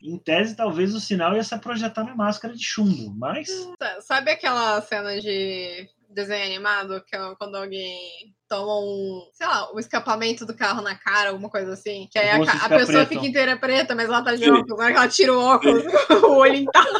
[0.01, 3.49] Em tese, talvez o sinal ia se projetar na máscara de chumbo, mas
[3.81, 9.73] Sa- Sabe aquela cena de desenho animado que é quando alguém toma um, sei lá,
[9.73, 12.07] um escapamento do carro na cara, alguma coisa assim?
[12.11, 13.09] Que aí a, a pessoa preto.
[13.09, 14.51] fica inteira preta, mas ela tá de Sim.
[14.51, 14.77] óculos.
[14.77, 15.83] Na hora que ela tira o óculos,
[16.23, 16.93] o olho intacto.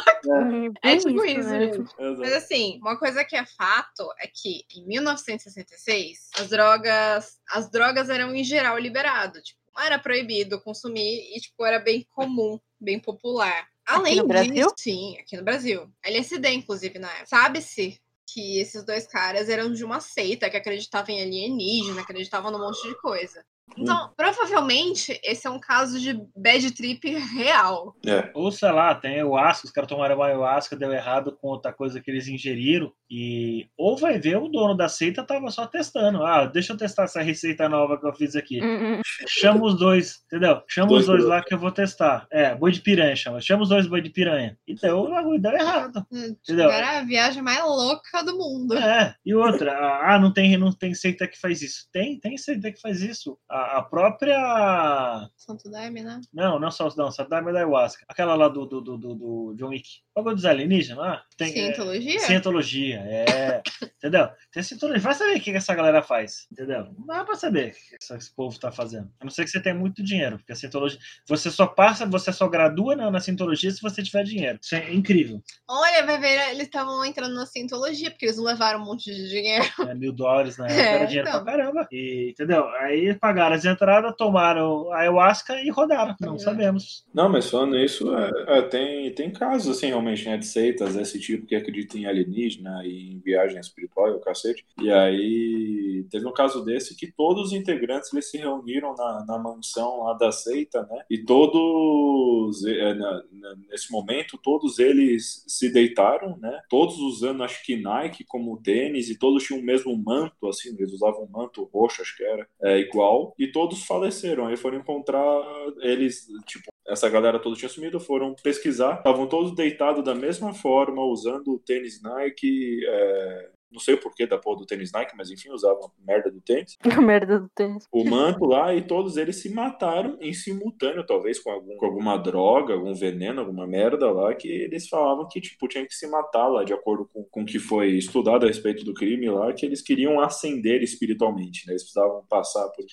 [0.82, 1.50] É Bem tipo isso, mesmo.
[1.50, 1.94] gente.
[1.98, 2.36] Mas Exato.
[2.36, 8.34] assim, uma coisa que é fato é que em 1966 as drogas, as drogas eram
[8.34, 13.66] em geral liberadas, tipo, não era proibido consumir e tipo era bem comum, bem popular.
[13.86, 14.54] Além no Brasil?
[14.54, 15.90] disso, sim, aqui no Brasil.
[16.02, 17.26] LSD inclusive na época.
[17.26, 18.00] Sabe-se
[18.34, 22.82] que esses dois caras eram de uma seita que acreditava em alienígena, acreditavam num monte
[22.88, 23.46] de coisa.
[23.76, 27.94] Então, provavelmente, esse é um caso de bad trip real.
[28.06, 28.30] É.
[28.34, 32.00] Ou sei lá, tem ayahuasca, os caras tomaram uma ayahuasca, deu errado com outra coisa
[32.00, 32.92] que eles ingeriram.
[33.10, 36.24] E ou vai ver o dono da seita tava só testando.
[36.24, 38.62] Ah, deixa eu testar essa receita nova que eu fiz aqui.
[38.62, 39.00] Hum, hum.
[39.28, 40.62] Chama os dois, entendeu?
[40.68, 42.26] Chama Dois os dois lá que eu vou testar.
[42.30, 43.40] É, boi de piranha chama.
[43.40, 44.56] Chama os dois boi de piranha.
[44.66, 46.04] E deu, o bagulho deu errado.
[46.12, 46.70] Entendeu?
[46.70, 48.76] Era a viagem mais louca do mundo.
[48.76, 51.88] É, e outra, ah, não tem, não tem seita que faz isso.
[51.92, 53.38] Tem, tem seita que faz isso.
[53.54, 55.30] A, a própria.
[55.36, 56.20] Santo Daime, né?
[56.32, 58.04] Não, não só não, só da ayahuasca.
[58.08, 59.88] Aquela lá do, do, do, do, do John Wick.
[60.14, 61.22] O bagulho dos alienígenas lá.
[61.36, 62.20] Tem, é, Cientologia?
[62.20, 63.62] Cientologia, é.
[63.98, 64.28] entendeu?
[64.52, 65.00] Tem cientologia.
[65.02, 66.86] Vai saber o que essa galera faz, entendeu?
[66.98, 69.08] Não dá pra saber o que esse- esse povo tá fazendo.
[69.20, 70.98] A não ser que você tenha muito dinheiro, porque a cientologia.
[71.28, 74.58] Você só passa, você só gradua na, na cientologia se você tiver dinheiro.
[74.60, 75.40] Isso é incrível.
[75.68, 79.28] Olha, vai ver, eles estavam entrando na Cientologia, porque eles não levaram um monte de
[79.28, 79.64] dinheiro.
[79.88, 81.44] É, mil dólares na época É, era dinheiro então.
[81.44, 81.88] pra caramba.
[81.92, 82.66] E, entendeu?
[82.80, 86.14] Aí pagaram as entradas, tomaram a ayahuasca e rodaram.
[86.20, 86.38] Não É.
[86.38, 87.04] sabemos.
[87.12, 91.18] Não, mas falando isso, é, é, tem, tem casos, assim, realmente, né, de seitas desse
[91.20, 94.64] tipo que acreditam em alienígena e em viagem espiritual e o cacete.
[94.80, 99.38] E aí, teve um caso desse que todos os integrantes, eles se reuniram na, na
[99.38, 105.70] mansão lá da seita, né, e todos, é, na- na- nesse momento, todos eles se
[105.72, 110.46] deitaram, né, todos usando, acho que Nike como tênis, e todos tinham o mesmo manto,
[110.48, 114.46] assim, eles usavam um manto roxo, acho que era, é, igual, e todos faleceram.
[114.46, 115.42] Aí foram encontrar
[115.80, 121.02] eles, tipo, essa galera toda tinha sumido, foram pesquisar, estavam todos deitados da mesma forma,
[121.04, 125.30] usando o tênis Nike, é, não sei o porquê da porra do tênis Nike, mas
[125.30, 126.78] enfim, usavam a merda do tênis.
[126.96, 127.84] A merda do tênis.
[127.92, 132.16] O manto lá e todos eles se mataram em simultâneo, talvez com, algum, com alguma
[132.16, 136.46] droga, algum veneno, alguma merda lá, que eles falavam que, tipo, tinha que se matar
[136.46, 139.66] lá, de acordo com, com o que foi estudado a respeito do crime lá, que
[139.66, 141.72] eles queriam ascender espiritualmente, né?
[141.72, 142.84] Eles precisavam passar por.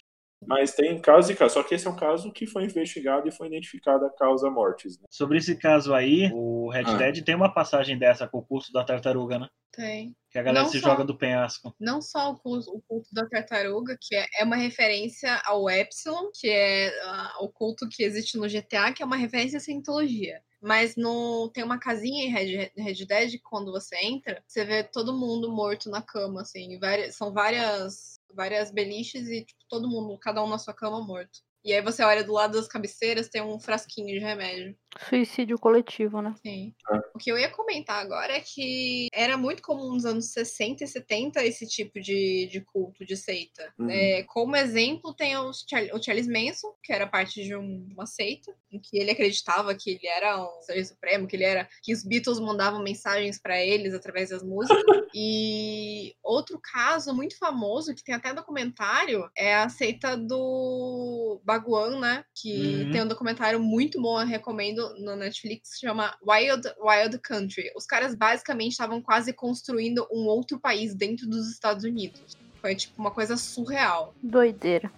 [0.45, 3.31] Mas tem casos e casos, só que esse é um caso que foi investigado e
[3.31, 4.97] foi identificada a causa mortes.
[4.99, 5.05] Né?
[5.09, 6.97] Sobre esse caso aí, o Red Ah.
[6.97, 9.47] Dead tem uma passagem dessa com o curso da tartaruga, né?
[9.71, 10.15] Tem.
[10.29, 10.89] Que a galera Não se só.
[10.89, 11.73] joga do penhasco.
[11.79, 16.29] Não só o culto, o culto da tartaruga, que é, é uma referência ao Epsilon,
[16.33, 20.41] que é ah, o culto que existe no GTA, que é uma referência à Scientologia.
[20.61, 24.83] Mas no, tem uma casinha em Red, Red Dead, que quando você entra, você vê
[24.83, 26.77] todo mundo morto na cama, assim.
[26.77, 31.39] várias- são várias, várias beliches e tipo, todo mundo, cada um na sua cama morto.
[31.63, 34.75] E aí você olha do lado das cabeceiras, tem um frasquinho de remédio.
[35.07, 36.33] Suicídio coletivo, né?
[36.45, 36.73] Sim.
[36.91, 36.97] É.
[37.15, 40.87] O que eu ia comentar agora é que era muito comum nos anos 60 e
[40.87, 43.73] 70 esse tipo de, de culto, de seita.
[43.79, 43.89] Uhum.
[43.89, 48.05] É, como exemplo, tem os Char- o Charles Manson, que era parte de um- uma
[48.05, 51.69] seita, em que ele acreditava que ele era um ser supremo, que ele era.
[51.83, 54.75] que os Beatles mandavam mensagens para eles através das músicas.
[55.15, 62.23] e outro caso muito famoso, que tem até documentário, é a seita do Baguan, né?
[62.33, 62.91] Que Uhum.
[62.93, 67.69] tem um documentário muito bom, eu recomendo no Netflix, que chama Wild Wild Country.
[67.75, 72.37] Os caras basicamente estavam quase construindo um outro país dentro dos Estados Unidos.
[72.61, 74.13] Foi tipo uma coisa surreal.
[74.23, 74.89] Doideira.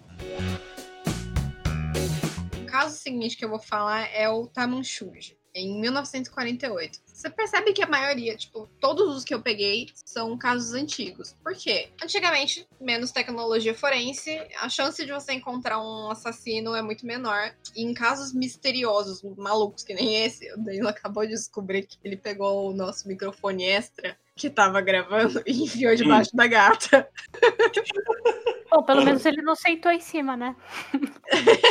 [2.62, 7.00] O caso seguinte que eu vou falar é o Tamanchuji, em 1948.
[7.06, 11.34] Você percebe que a maioria, tipo, todos os que eu peguei são casos antigos.
[11.42, 11.90] Por quê?
[12.02, 17.54] Antigamente, menos tecnologia forense, a chance de você encontrar um assassino é muito menor.
[17.74, 22.16] E em casos misteriosos, malucos que nem esse, o Danilo acabou de descobrir que ele
[22.16, 27.08] pegou o nosso microfone extra que tava gravando e enfiou debaixo da gata.
[28.70, 30.56] Bom, pelo menos ele não sentou em cima, né?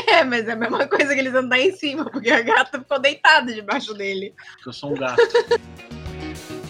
[0.07, 2.99] É, mas é a mesma coisa que eles andam em cima, porque a gata ficou
[2.99, 4.35] deitada debaixo dele.
[4.65, 5.21] Eu sou um gato.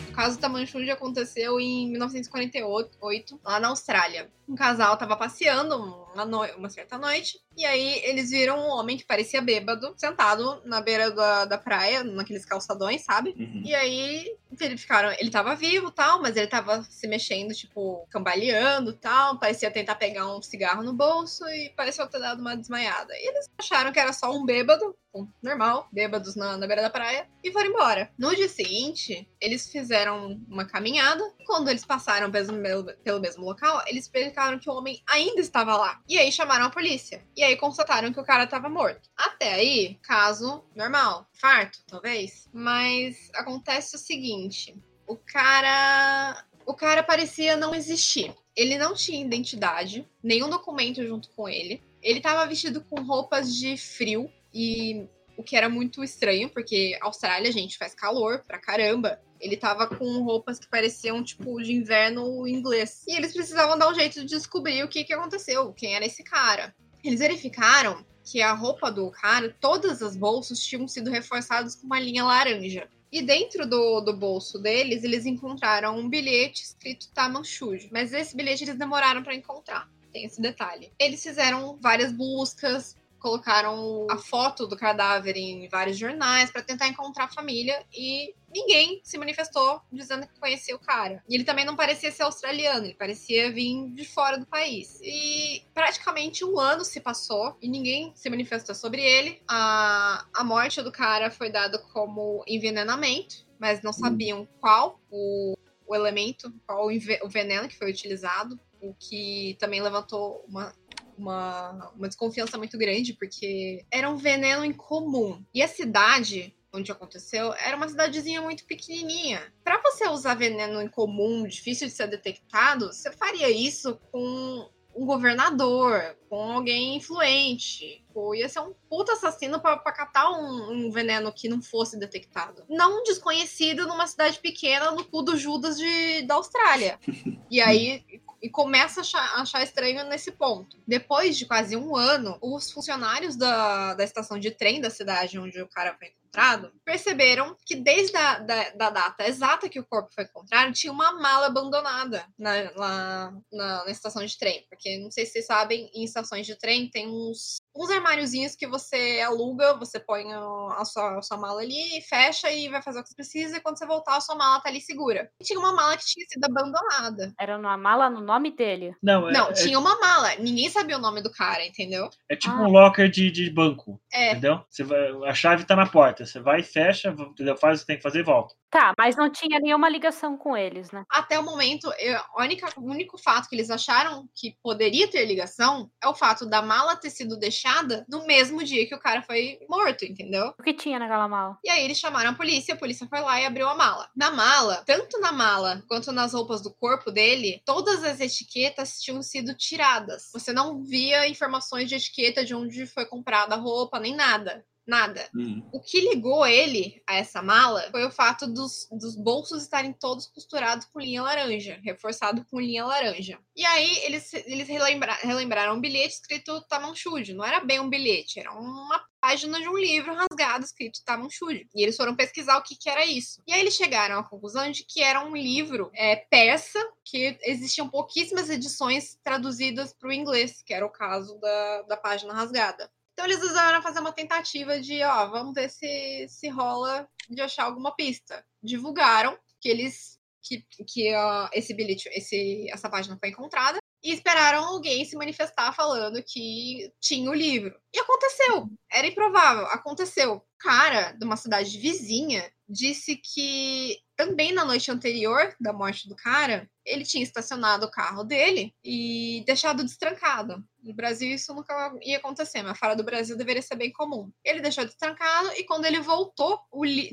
[0.10, 4.30] O caso Tamanchuji aconteceu em 1948, lá na Austrália.
[4.48, 9.42] Um casal tava passeando uma, certa noite, e aí eles viram um homem que parecia
[9.42, 13.32] bêbado, sentado na beira da, da praia, naqueles calçadões, sabe?
[13.38, 13.64] Uhum.
[13.66, 19.40] E aí verificaram, ele tava vivo tal, mas ele tava se mexendo, tipo, cambaleando tal,
[19.40, 23.14] parecia tentar pegar um cigarro no bolso e pareceu ter dado uma desmaiada.
[23.16, 26.90] E eles acharam que era só um bêbado, um normal, bêbados na, na beira da
[26.90, 28.12] praia, e foram embora.
[28.18, 33.46] No dia seguinte, eles fizeram uma caminhada, e quando eles passaram pelo, mesmo- pelo mesmo
[33.46, 36.02] local, eles verificaram que o homem ainda estava lá.
[36.08, 37.24] E aí chamaram a polícia.
[37.36, 39.10] E aí constataram que o cara estava morto.
[39.16, 41.28] Até aí, caso normal.
[41.34, 42.50] Farto, talvez.
[42.54, 44.76] Mas acontece o seguinte:
[45.08, 46.46] o cara.
[46.66, 48.34] O cara parecia não existir.
[48.56, 51.82] Ele não tinha identidade, nenhum documento junto com ele.
[52.02, 57.52] Ele estava vestido com roupas de frio e o que era muito estranho, porque Austrália,
[57.52, 59.20] gente, faz calor pra caramba.
[59.44, 63.04] Ele tava com roupas que pareciam tipo de inverno inglês.
[63.06, 66.24] E eles precisavam dar um jeito de descobrir o que, que aconteceu, quem era esse
[66.24, 66.74] cara.
[67.04, 72.00] Eles verificaram que a roupa do cara, todas as bolsas tinham sido reforçadas com uma
[72.00, 72.88] linha laranja.
[73.12, 77.90] E dentro do, do bolso deles, eles encontraram um bilhete escrito Tamanchuji.
[77.92, 79.90] Mas esse bilhete eles demoraram para encontrar.
[80.14, 80.94] Tem esse detalhe.
[80.98, 87.24] Eles fizeram várias buscas, colocaram a foto do cadáver em vários jornais para tentar encontrar
[87.24, 91.24] a família e ninguém se manifestou dizendo que conhecia o cara.
[91.28, 95.00] E ele também não parecia ser australiano, ele parecia vir de fora do país.
[95.02, 99.42] E praticamente um ano se passou e ninguém se manifestou sobre ele.
[99.48, 105.56] A, a morte do cara foi dada como envenenamento, mas não sabiam qual o,
[105.88, 110.76] o elemento, qual o, veneno que foi utilizado, o que também levantou uma
[111.18, 115.44] uma, uma desconfiança muito grande, porque era um veneno incomum.
[115.54, 119.54] E a cidade onde aconteceu era uma cidadezinha muito pequenininha.
[119.64, 126.16] Para você usar veneno incomum, difícil de ser detectado, você faria isso com um governador,
[126.30, 128.04] com alguém influente.
[128.14, 131.98] Pô, ia ser um puta assassino pra, pra catar um, um veneno que não fosse
[131.98, 132.64] detectado.
[132.70, 137.00] Não um desconhecido numa cidade pequena no cu do Judas de, da Austrália.
[137.52, 138.04] E aí
[138.44, 140.78] e começa a achar, achar estranho nesse ponto.
[140.86, 145.62] Depois de quase um ano, os funcionários da, da estação de trem da cidade onde
[145.62, 150.10] o cara foi encontrado perceberam que desde a da, da data exata que o corpo
[150.14, 154.66] foi encontrado, tinha uma mala abandonada na, lá na, na estação de trem.
[154.70, 158.68] Porque não sei se vocês sabem, em estações de trem tem uns, uns armáriozinhos que
[158.68, 160.40] você aluga, você põe a,
[160.78, 163.62] a sua, a sua mala ali, fecha e vai fazer o que você precisa, e
[163.62, 165.30] quando você voltar, a sua mala tá ali segura.
[165.40, 167.34] E tinha uma mala que tinha sido abandonada.
[167.40, 168.94] Era uma mala no nome dele.
[169.02, 170.36] Não, é, Não, é- tinha uma mala.
[170.36, 172.10] Ninguém sabia o nome do cara, entendeu?
[172.30, 172.62] é tipo Ah.
[172.64, 174.32] um locker de, de banco, É.
[174.32, 174.62] entendeu?
[174.70, 177.58] Você vai, a chave tá na porta, você vai e fecha, entendeu?
[177.58, 178.56] faz o que tem que fazer e volta.
[178.70, 181.04] Tá, mas não tinha nenhuma ligação com eles, né?
[181.10, 185.26] Até o momento, eu- a única, o único fato que eles acharam que poderia ter
[185.26, 189.22] ligação é o fato da mala ter sido deixada no mesmo dia que o cara
[189.22, 190.54] foi morto, entendeu?
[190.60, 191.58] O que tinha naquela mala?
[191.64, 194.10] E aí eles chamaram a polícia, a polícia foi lá e abriu a mala.
[194.16, 199.22] Na mala, tanto na mala quanto nas roupas do corpo dele, todas as etiquetas tinham
[199.22, 200.30] sido tiradas.
[200.34, 204.66] Você não via informações de etiqueta de onde foi comprada a roupa, nem nada.
[204.86, 205.30] Nada.
[205.34, 205.68] Uhum.
[205.72, 210.26] O que ligou ele a essa mala foi o fato dos, dos bolsos estarem todos
[210.28, 213.40] costurados com linha laranja, reforçado com linha laranja.
[213.56, 217.34] E aí eles, eles relembra- relembraram um bilhete escrito Tamanchude.
[217.34, 221.66] Não era bem um bilhete, era uma página de um livro rasgado escrito Tamanchude.
[221.74, 223.42] E eles foram pesquisar o que, que era isso.
[223.48, 227.88] E aí eles chegaram à conclusão de que era um livro é, persa, que existiam
[227.88, 232.92] pouquíssimas edições traduzidas para o inglês, que era o caso da, da página rasgada.
[233.14, 237.66] Então eles resolveram fazer uma tentativa de, ó, vamos ver se, se rola de achar
[237.66, 238.44] alguma pista.
[238.62, 241.14] Divulgaram que eles que, que
[241.54, 247.30] esse bilhete, esse, essa página foi encontrada e esperaram alguém se manifestar falando que tinha
[247.30, 247.74] o livro.
[247.94, 248.68] E aconteceu.
[248.92, 250.46] Era improvável, aconteceu.
[250.60, 256.70] Cara de uma cidade vizinha disse que também na noite anterior da morte do cara,
[256.86, 260.64] ele tinha estacionado o carro dele e deixado destrancado.
[260.82, 264.32] No Brasil isso nunca ia acontecer, mas fora do Brasil deveria ser bem comum.
[264.44, 266.60] Ele deixou destrancado e quando ele voltou,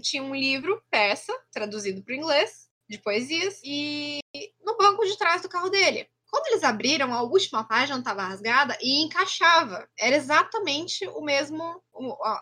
[0.03, 4.19] tinha um livro peça traduzido para o inglês de poesias e
[4.65, 6.09] no banco de trás do carro dele.
[6.31, 9.89] Quando eles abriram, a última página estava rasgada e encaixava.
[9.99, 11.83] Era exatamente o mesmo.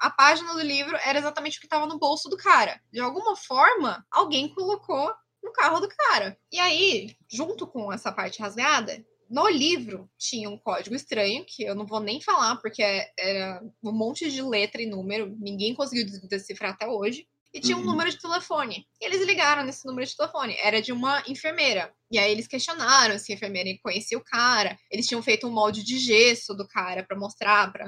[0.01, 2.81] A página do livro era exatamente o que estava no bolso do cara.
[2.93, 5.13] De alguma forma, alguém colocou
[5.43, 6.39] no carro do cara.
[6.53, 11.75] E aí, junto com essa parte rasgada, no livro tinha um código estranho, que eu
[11.75, 16.07] não vou nem falar, porque é- era um monte de letra e número, ninguém conseguiu
[16.29, 17.27] decifrar até hoje.
[17.53, 17.87] E tinha um Uhum.
[17.87, 18.87] número de telefone.
[19.01, 20.55] E eles ligaram nesse número de telefone.
[20.61, 21.93] Era de uma enfermeira.
[22.11, 24.79] E aí eles questionaram se a enfermeira conhecia o cara.
[24.91, 27.87] Eles tinham feito um molde de gesso do cara para mostrar para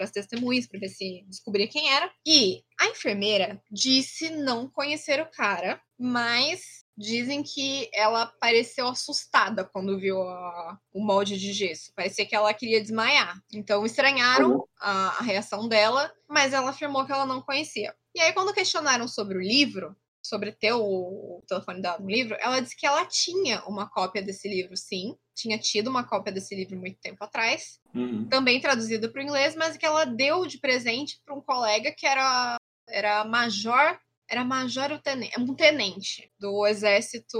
[0.00, 2.10] as testemunhas, para ver se descobria quem era.
[2.26, 9.98] E a enfermeira disse não conhecer o cara, mas dizem que ela pareceu assustada quando
[9.98, 11.90] viu a- o molde de gesso.
[11.96, 13.40] Parecia que ela queria desmaiar.
[13.52, 17.94] Então estranharam a, a reação dela, mas ela afirmou que ela não conhecia.
[18.14, 22.60] E aí, quando questionaram sobre o livro, sobre ter o, telefone dela no livro, ela
[22.60, 25.16] disse que ela tinha uma cópia desse livro, sim.
[25.34, 28.26] Tinha tido uma cópia desse livro muito tempo atrás Uhum.
[28.26, 32.06] também traduzido para o inglês, mas que ela deu de presente para um colega que
[32.06, 32.56] era,
[32.88, 33.98] era major,
[34.30, 37.38] era major tenente, um tenente do exército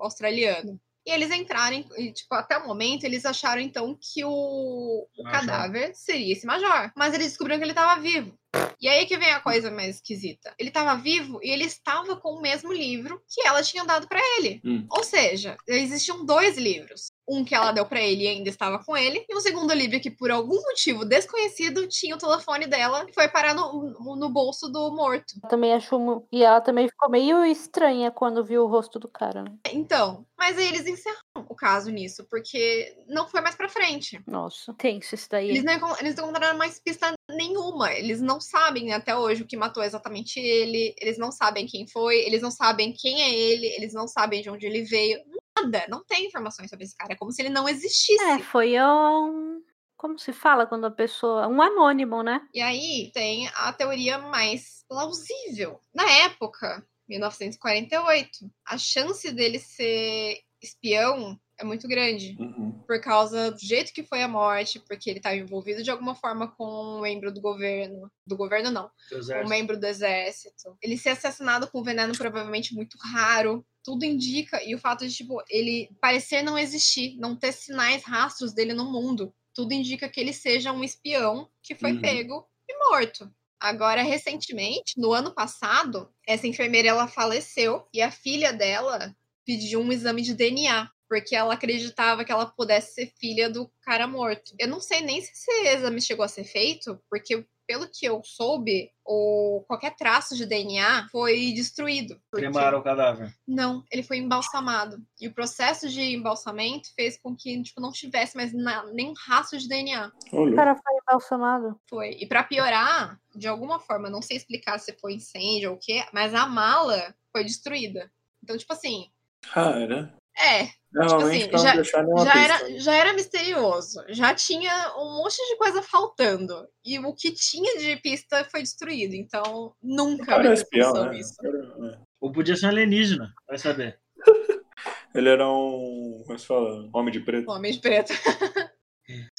[0.00, 0.80] australiano.
[1.06, 5.94] E eles entraram, e, tipo, até o momento, eles acharam então que o, o cadáver
[5.94, 6.92] seria esse major.
[6.94, 8.37] Mas eles descobriram que ele estava vivo.
[8.80, 10.54] E aí que vem a coisa mais esquisita.
[10.58, 14.20] Ele estava vivo e ele estava com o mesmo livro que ela tinha dado para
[14.38, 14.60] ele.
[14.64, 14.86] Hum.
[14.90, 17.08] Ou seja, existiam dois livros.
[17.28, 20.00] Um que ela deu pra ele e ainda estava com ele, e um segundo livro
[20.00, 24.66] que, por algum motivo desconhecido, tinha o telefone dela e foi parar no, no- bolso
[24.68, 25.34] do morto.
[25.46, 25.98] Também acho.
[25.98, 29.58] mu- E ela também ficou meio estranha quando viu o rosto do cara, né?
[29.72, 34.22] Então, mas aí eles encerram o caso nisso, porque não foi mais pra frente.
[34.26, 35.50] Nossa, tenso isso daí.
[35.50, 37.92] Eles não, eles não encontraram mais pista nenhuma.
[37.94, 40.94] Eles não sabem até hoje o que matou exatamente ele.
[41.00, 42.16] Eles não sabem quem foi.
[42.18, 43.66] Eles não sabem quem é ele.
[43.66, 45.20] Eles não sabem de onde ele veio.
[45.56, 45.86] Nada.
[45.88, 47.12] Não tem informações sobre esse cara.
[47.12, 48.22] É como se ele não existisse.
[48.22, 49.62] É, foi um.
[49.96, 51.48] Como se fala quando a pessoa.
[51.48, 52.46] Um anônimo, né?
[52.52, 55.80] E aí tem a teoria mais plausível.
[55.94, 62.36] Na época, 1948, a chance dele ser espião é muito grande.
[62.38, 62.72] Uhum.
[62.86, 66.48] Por causa do jeito que foi a morte, porque ele estava envolvido de alguma forma
[66.48, 68.10] com um membro do governo.
[68.26, 68.90] Do governo, não.
[69.10, 70.76] Do um membro do exército.
[70.80, 73.66] Ele ser assassinado com veneno provavelmente muito raro.
[73.82, 78.52] Tudo indica, e o fato de, tipo, ele parecer não existir, não ter sinais, rastros
[78.52, 79.34] dele no mundo.
[79.54, 82.00] Tudo indica que ele seja um espião que foi Uhum.
[82.00, 83.30] pego e morto.
[83.60, 89.90] Agora, recentemente, no ano passado, essa enfermeira ela faleceu e a filha dela pediu um
[89.90, 90.88] exame de DNA.
[91.08, 94.54] Porque ela acreditava que ela pudesse ser filha do cara morto.
[94.58, 98.22] Eu não sei nem se esse exame chegou a ser feito, porque pelo que eu
[98.24, 102.18] soube, o, qualquer traço de DNA foi destruído.
[102.30, 103.30] porque- Cremaram o cadáver.
[103.46, 104.96] Não, ele foi embalsamado.
[105.20, 109.58] E o processo de embalsamento fez com que tipo, não tivesse mais na- nenhum rastro
[109.58, 110.10] de DNA.
[110.32, 110.52] Olha.
[110.52, 111.78] O cara foi embalsamado.
[111.90, 112.16] Foi.
[112.18, 116.06] E pra piorar, de alguma forma, não sei explicar se foi incêndio ou o quê,
[116.12, 118.10] mas a mala foi destruída.
[118.42, 119.10] Então, tipo assim,
[119.52, 120.14] Cara.
[120.40, 122.54] É, Realmente assim, pra não já- deixar nenhuma já pista.
[122.64, 124.04] era, já era misterioso.
[124.08, 126.66] Já tinha um monte de coisa faltando.
[126.84, 129.14] E o que tinha de pista foi destruído.
[129.14, 131.18] Então, nunca é ter espião, né?
[131.18, 131.34] isso.
[131.44, 131.98] É.
[132.20, 133.98] Ou podia ser um alienígena, vai saber.
[135.14, 136.22] Ele era um.
[136.26, 136.88] Como se fala?
[136.92, 137.50] Homem de preto.
[137.50, 138.12] Homem de preto.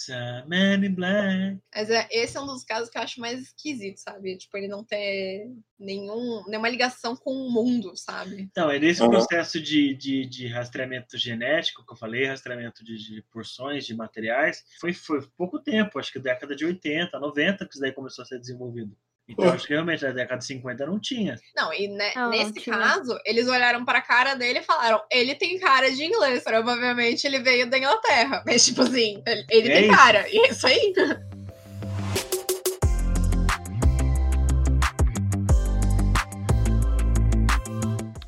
[0.09, 1.59] A man in black.
[1.73, 4.37] Mas é, esse é um dos casos que eu acho mais esquisito, sabe?
[4.37, 8.41] Tipo, ele não ter nenhum, nenhuma ligação com o mundo, sabe?
[8.41, 9.11] Então, é nesse Aham.
[9.11, 14.63] processo de, de, de rastreamento genético que eu falei, rastreamento de, de porções, de materiais,
[14.79, 18.25] foi, foi pouco tempo, acho que década de 80, 90 que isso daí começou a
[18.25, 18.95] ser desenvolvido.
[19.29, 21.35] Então, acho que realmente na década de 50 não tinha.
[21.55, 22.75] Não, e ne- Não, não nesse tinha.
[22.77, 27.39] caso, eles olharam pra cara dele e falaram: ele tem cara de inglês, provavelmente ele
[27.39, 28.43] veio da Inglaterra.
[28.45, 29.95] Mas, tipo assim, ele, ele É tem isso.
[29.97, 30.27] cara.
[30.29, 30.93] E é isso aí.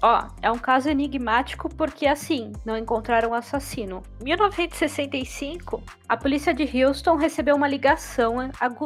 [0.01, 4.01] Ó, é um caso enigmático porque, assim, não encontraram o assassino.
[4.19, 8.37] Em 1965, a polícia de Houston recebeu uma ligação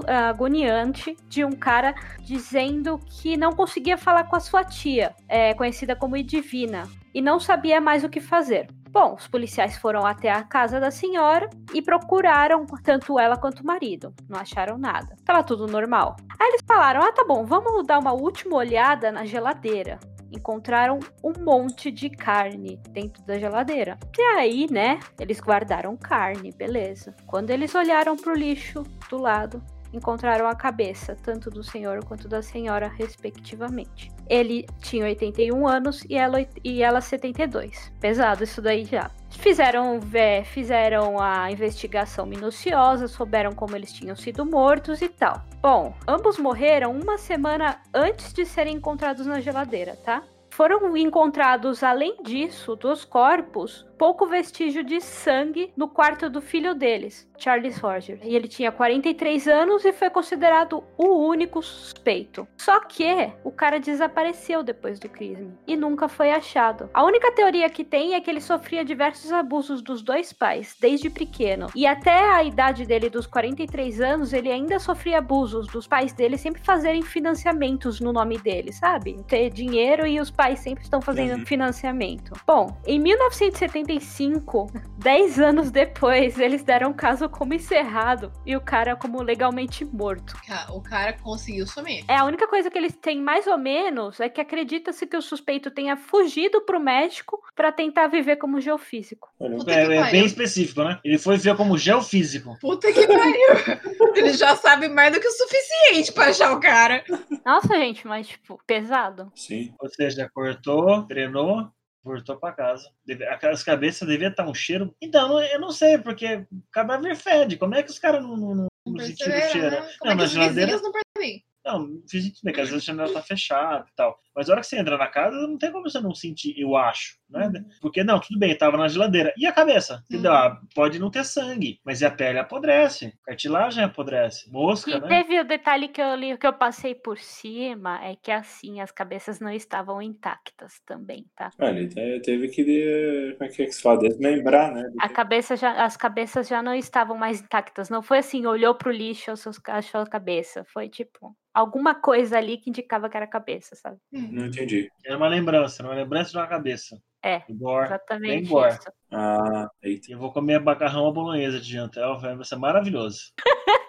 [0.06, 5.96] agoniante de um cara dizendo que não conseguia falar com a sua tia, é, conhecida
[5.96, 8.68] como Edivina, e não sabia mais o que fazer.
[8.90, 13.66] Bom, os policiais foram até a casa da senhora e procuraram tanto ela quanto o
[13.66, 14.14] marido.
[14.28, 15.16] Não acharam nada.
[15.26, 16.16] Tava tudo normal.
[16.40, 20.00] Aí eles falaram: ah, tá bom, vamos dar uma última olhada na geladeira
[20.36, 23.98] encontraram um monte de carne dentro da geladeira.
[24.18, 27.16] E aí, né, eles guardaram carne, beleza.
[27.26, 29.64] Quando eles olharam pro lixo do lado,
[29.96, 34.12] encontraram a cabeça, tanto do senhor quanto da senhora, respectivamente.
[34.28, 37.92] Ele tinha 81 anos e ela, e ela 72.
[38.00, 39.10] Pesado isso daí já.
[39.30, 45.42] Fizeram, é, fizeram a investigação minuciosa, souberam como eles tinham sido mortos e tal.
[45.62, 50.24] Bom, ambos morreram uma semana antes de serem encontrados na geladeira, tá?
[50.56, 57.30] Foram encontrados, além disso, dos corpos, pouco vestígio de sangue no quarto do filho deles,
[57.38, 58.20] Charles Roger.
[58.24, 62.48] E ele tinha 43 anos e foi considerado o único suspeito.
[62.58, 66.90] Só que o cara desapareceu depois do crime e nunca foi achado.
[66.94, 71.10] A única teoria que tem é que ele sofria diversos abusos dos dois pais, desde
[71.10, 71.68] pequeno.
[71.76, 76.38] E até a idade dele, dos 43 anos, ele ainda sofria abusos dos pais dele
[76.38, 79.22] sempre fazerem financiamentos no nome dele, sabe?
[79.28, 81.46] Ter dinheiro e os pais sempre estão fazendo Uhum.
[81.46, 82.34] financiamento.
[82.46, 84.68] Bom, em 1975,
[84.98, 86.94] 10 anos depois, eles deram o
[87.26, 90.36] caso como encerrado e o cara como legalmente morto.
[90.48, 92.04] Ca- O cara conseguiu sumir.
[92.08, 95.22] É, a única coisa que eles têm mais ou menos é que acredita-se que o
[95.22, 99.30] suspeito tenha fugido pro México pra tentar viver como geofísico.
[99.40, 101.00] Olha, É, é bem específico, né?
[101.04, 102.58] Ele foi ver como geofísico.
[102.60, 103.86] Puta que pariu.
[104.16, 107.04] Ele já sabe mais do que o suficiente pra achar o cara.
[107.46, 109.32] Nossa, gente, mas tipo, pesado.
[109.36, 109.74] Sim.
[109.80, 111.68] Ou seja, cortou, treinou,
[112.06, 112.90] voltou pra casa.
[113.32, 114.96] Aquelas cabeças devia estar um cheiro.
[115.02, 117.58] Então, eu não sei, porque cadáver fede.
[117.58, 119.72] Como é que os caras não, não, não, não sentiram o cheiro?
[119.72, 119.90] né?
[120.00, 120.72] Como Não, é que os geladeira.
[120.72, 121.46] vizinhos não percebem?
[121.66, 124.20] Não, fiz tudo bem, que às vezes a janela tá fechada e tal.
[124.36, 126.76] Mas a hora que você entra na casa, não tem como você não sentir, eu
[126.76, 127.52] acho, né?
[127.82, 129.34] Porque, não, tudo bem, tava na geladeira.
[129.38, 130.04] E a cabeça?
[130.06, 130.32] Entendeu?
[130.32, 130.38] Uhum.
[130.38, 133.14] Ah, pode não ter sangue, mas e a pele apodrece.
[133.26, 134.50] Cartilagem apodrece.
[134.52, 135.08] Mosca, E né?
[135.08, 138.92] teve o detalhe que eu li, que eu passei por cima, é que assim, as
[138.92, 141.50] cabeças não estavam intactas também, tá?
[141.60, 142.64] Ah, ele te- teve que.
[142.64, 144.00] de- Como é que é que se fala?
[144.00, 144.84] Desmembrar, né?
[145.00, 147.90] A cabeça já, as cabeças já não estavam mais intactas.
[147.90, 149.32] Não foi assim, olhou pro lixo,
[149.68, 150.64] achou a cabeça.
[150.74, 153.98] Foi tipo, alguma coisa ali que indicava que era a cabeça, sabe?
[154.12, 154.92] Não entendi.
[155.06, 157.02] Era uma lembrança, era uma lembrança de uma cabeça.
[157.24, 157.86] É, Gore.
[157.88, 158.74] Exatamente gore.
[158.74, 158.92] isso.
[159.12, 160.12] Ah, eita.
[160.12, 162.00] Eu vou comer macarrão à bolonhesa de janta.
[162.00, 163.34] É, Vai ser maravilhoso.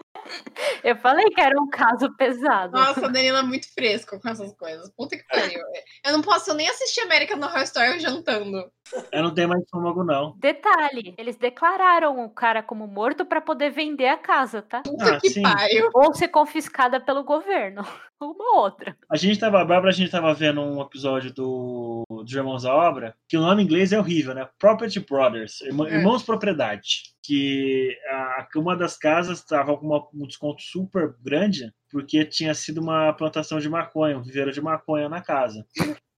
[0.85, 2.73] Eu falei que era um caso pesado.
[2.73, 4.91] Nossa, a Danila é muito fresco com essas coisas.
[4.97, 5.61] Puta que pariu.
[6.05, 8.71] Eu não posso nem assistir American Horror Story jantando.
[9.11, 10.37] Eu não tenho mais estômago, não.
[10.39, 14.83] Detalhe, eles declararam o cara como morto pra poder vender a casa, tá?
[14.83, 15.43] Puta Ah, que sim.
[15.43, 15.91] pariu.
[15.93, 17.83] Ou ser confiscada pelo governo.
[18.21, 18.97] Uma ou outra.
[19.11, 22.75] A gente tava, a Bárbara, a gente tava vendo um episódio do, dos Irmãos à
[22.75, 24.49] Obra, que o nome em inglês é horrível, né?
[24.59, 25.67] Property Brothers, É.
[25.69, 27.15] Irmãos Propriedade.
[27.27, 32.81] Que a, uma das casas tava com uma- um desconto super grande, porque tinha sido
[32.81, 35.67] uma plantação de maconha, um viveiro de maconha na casa.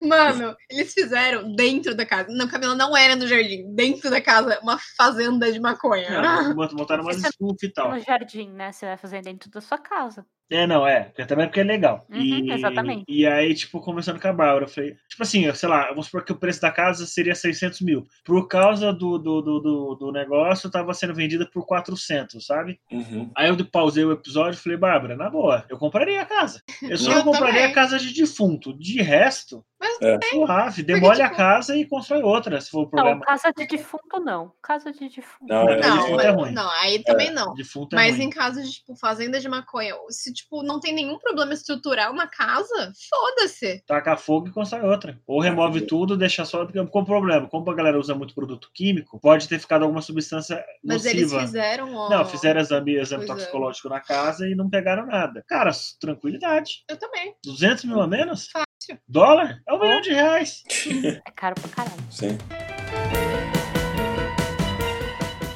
[0.01, 2.29] Mano, eles fizeram dentro da casa.
[2.29, 3.73] Não, Camila, não era no jardim.
[3.73, 6.21] Dentro da casa, uma fazenda de maconha.
[6.21, 7.91] Não, bot- botaram umas Esse é estufa e tal.
[7.91, 8.71] No jardim, né?
[8.71, 10.25] Você vai fazer dentro da sua casa.
[10.49, 11.11] É, não, é.
[11.27, 12.05] Também porque é legal.
[12.09, 13.03] Uhum, e, exatamente.
[13.05, 16.23] E aí, tipo, conversando com a Bárbara, eu falei, tipo assim, sei lá, vamos supor
[16.23, 18.05] que o preço da casa seria 600 mil.
[18.23, 22.79] Por causa do, do, do, do, do negócio, tava sendo vendida por 400, sabe?
[22.89, 23.29] Uhum.
[23.35, 26.61] Aí eu pausei o episódio e falei, Bárbara, na boa, eu compraria a casa.
[26.81, 27.71] Eu só Eu não compraria também.
[27.71, 28.73] a casa de defunto.
[28.77, 30.17] De resto, Mas É.
[30.31, 30.81] suave.
[30.83, 33.21] Demole a tipo- casa e constrói outra, se for o Não, problema.
[33.25, 34.51] casa de defunto não.
[34.61, 35.45] Casa de defunto.
[35.53, 36.51] Não, é, Não, defunto mas- é ruim.
[36.51, 37.53] não, aí também não.
[37.53, 38.25] Defunto é Mas ruim.
[38.25, 42.27] em caso de, tipo, fazenda de maconha, se, tipo, não tem nenhum problema estrutural uma
[42.27, 43.83] casa, foda-se.
[43.85, 45.19] taca fogo e constrói outra.
[45.27, 46.65] Ou remove tudo, deixa só.
[46.65, 47.47] Qual o problema?
[47.47, 51.41] Como a galera usa muito produto químico, pode ter ficado alguma substância Mas eles nociva.
[51.41, 52.09] fizeram, ó.
[52.09, 53.41] Não, fizeram exame, exame Pois é.
[53.43, 55.43] toxicológico na casa e não pegaram nada.
[55.47, 56.83] Cara, tranquilidade.
[56.89, 57.35] Eu também.
[57.43, 58.47] 200 mil a menos?
[58.47, 58.66] Fácil.
[59.07, 59.61] Dólar?
[59.67, 60.63] É um milhão de reais.
[61.25, 62.01] É caro pra caralho.
[62.09, 62.37] Sim.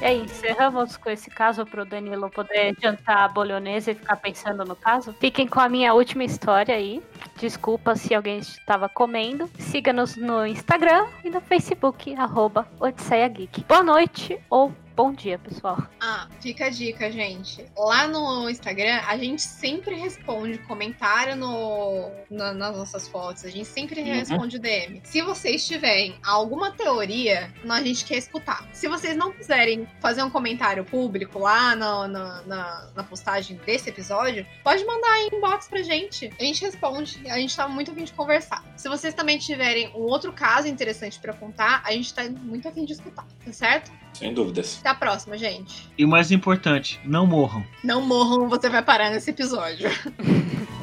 [0.01, 4.65] E aí, encerramos com esse caso pro Danilo poder jantar a bolonesa e ficar pensando
[4.65, 5.13] no caso?
[5.19, 7.03] Fiquem com a minha última história aí.
[7.37, 9.47] Desculpa se alguém estava comendo.
[9.59, 13.63] Siga-nos no Instagram e no Facebook, arroba Odisseia Geek.
[13.65, 15.77] Boa noite ou bom dia, pessoal.
[15.99, 17.65] Ah, fica a dica, gente.
[17.77, 23.45] Lá no Instagram, a gente sempre responde comentário no, na- nas nossas fotos.
[23.45, 24.07] A gente sempre Uhum.
[24.07, 25.01] responde DM.
[25.03, 28.67] Se vocês tiverem alguma teoria, a gente quer escutar.
[28.73, 33.89] Se vocês não quiserem fazer um comentário público lá no- na, na, na postagem desse
[33.89, 36.31] episódio, pode mandar em inbox pra gente.
[36.39, 37.21] A gente responde.
[37.29, 38.63] A gente tá muito afim de conversar.
[38.75, 42.85] Se vocês também tiverem um outro caso interessante pra contar, a gente tá muito afim
[42.85, 43.91] de escutar, tá certo?
[44.13, 44.77] Sem dúvidas.
[44.79, 45.89] Até a próxima, gente.
[45.97, 47.65] E o mais importante, não morram.
[47.83, 49.89] Não morram, você vai parar nesse episódio.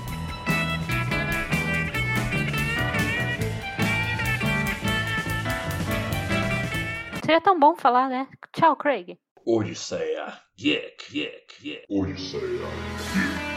[7.28, 8.26] Seria tão bom falar, né?
[8.54, 9.18] Tchau, Craig.
[9.44, 10.32] Odisseia.
[10.56, 11.84] Geek, geek, geek.
[11.90, 12.42] Odisseia.
[12.42, 13.47] Geek.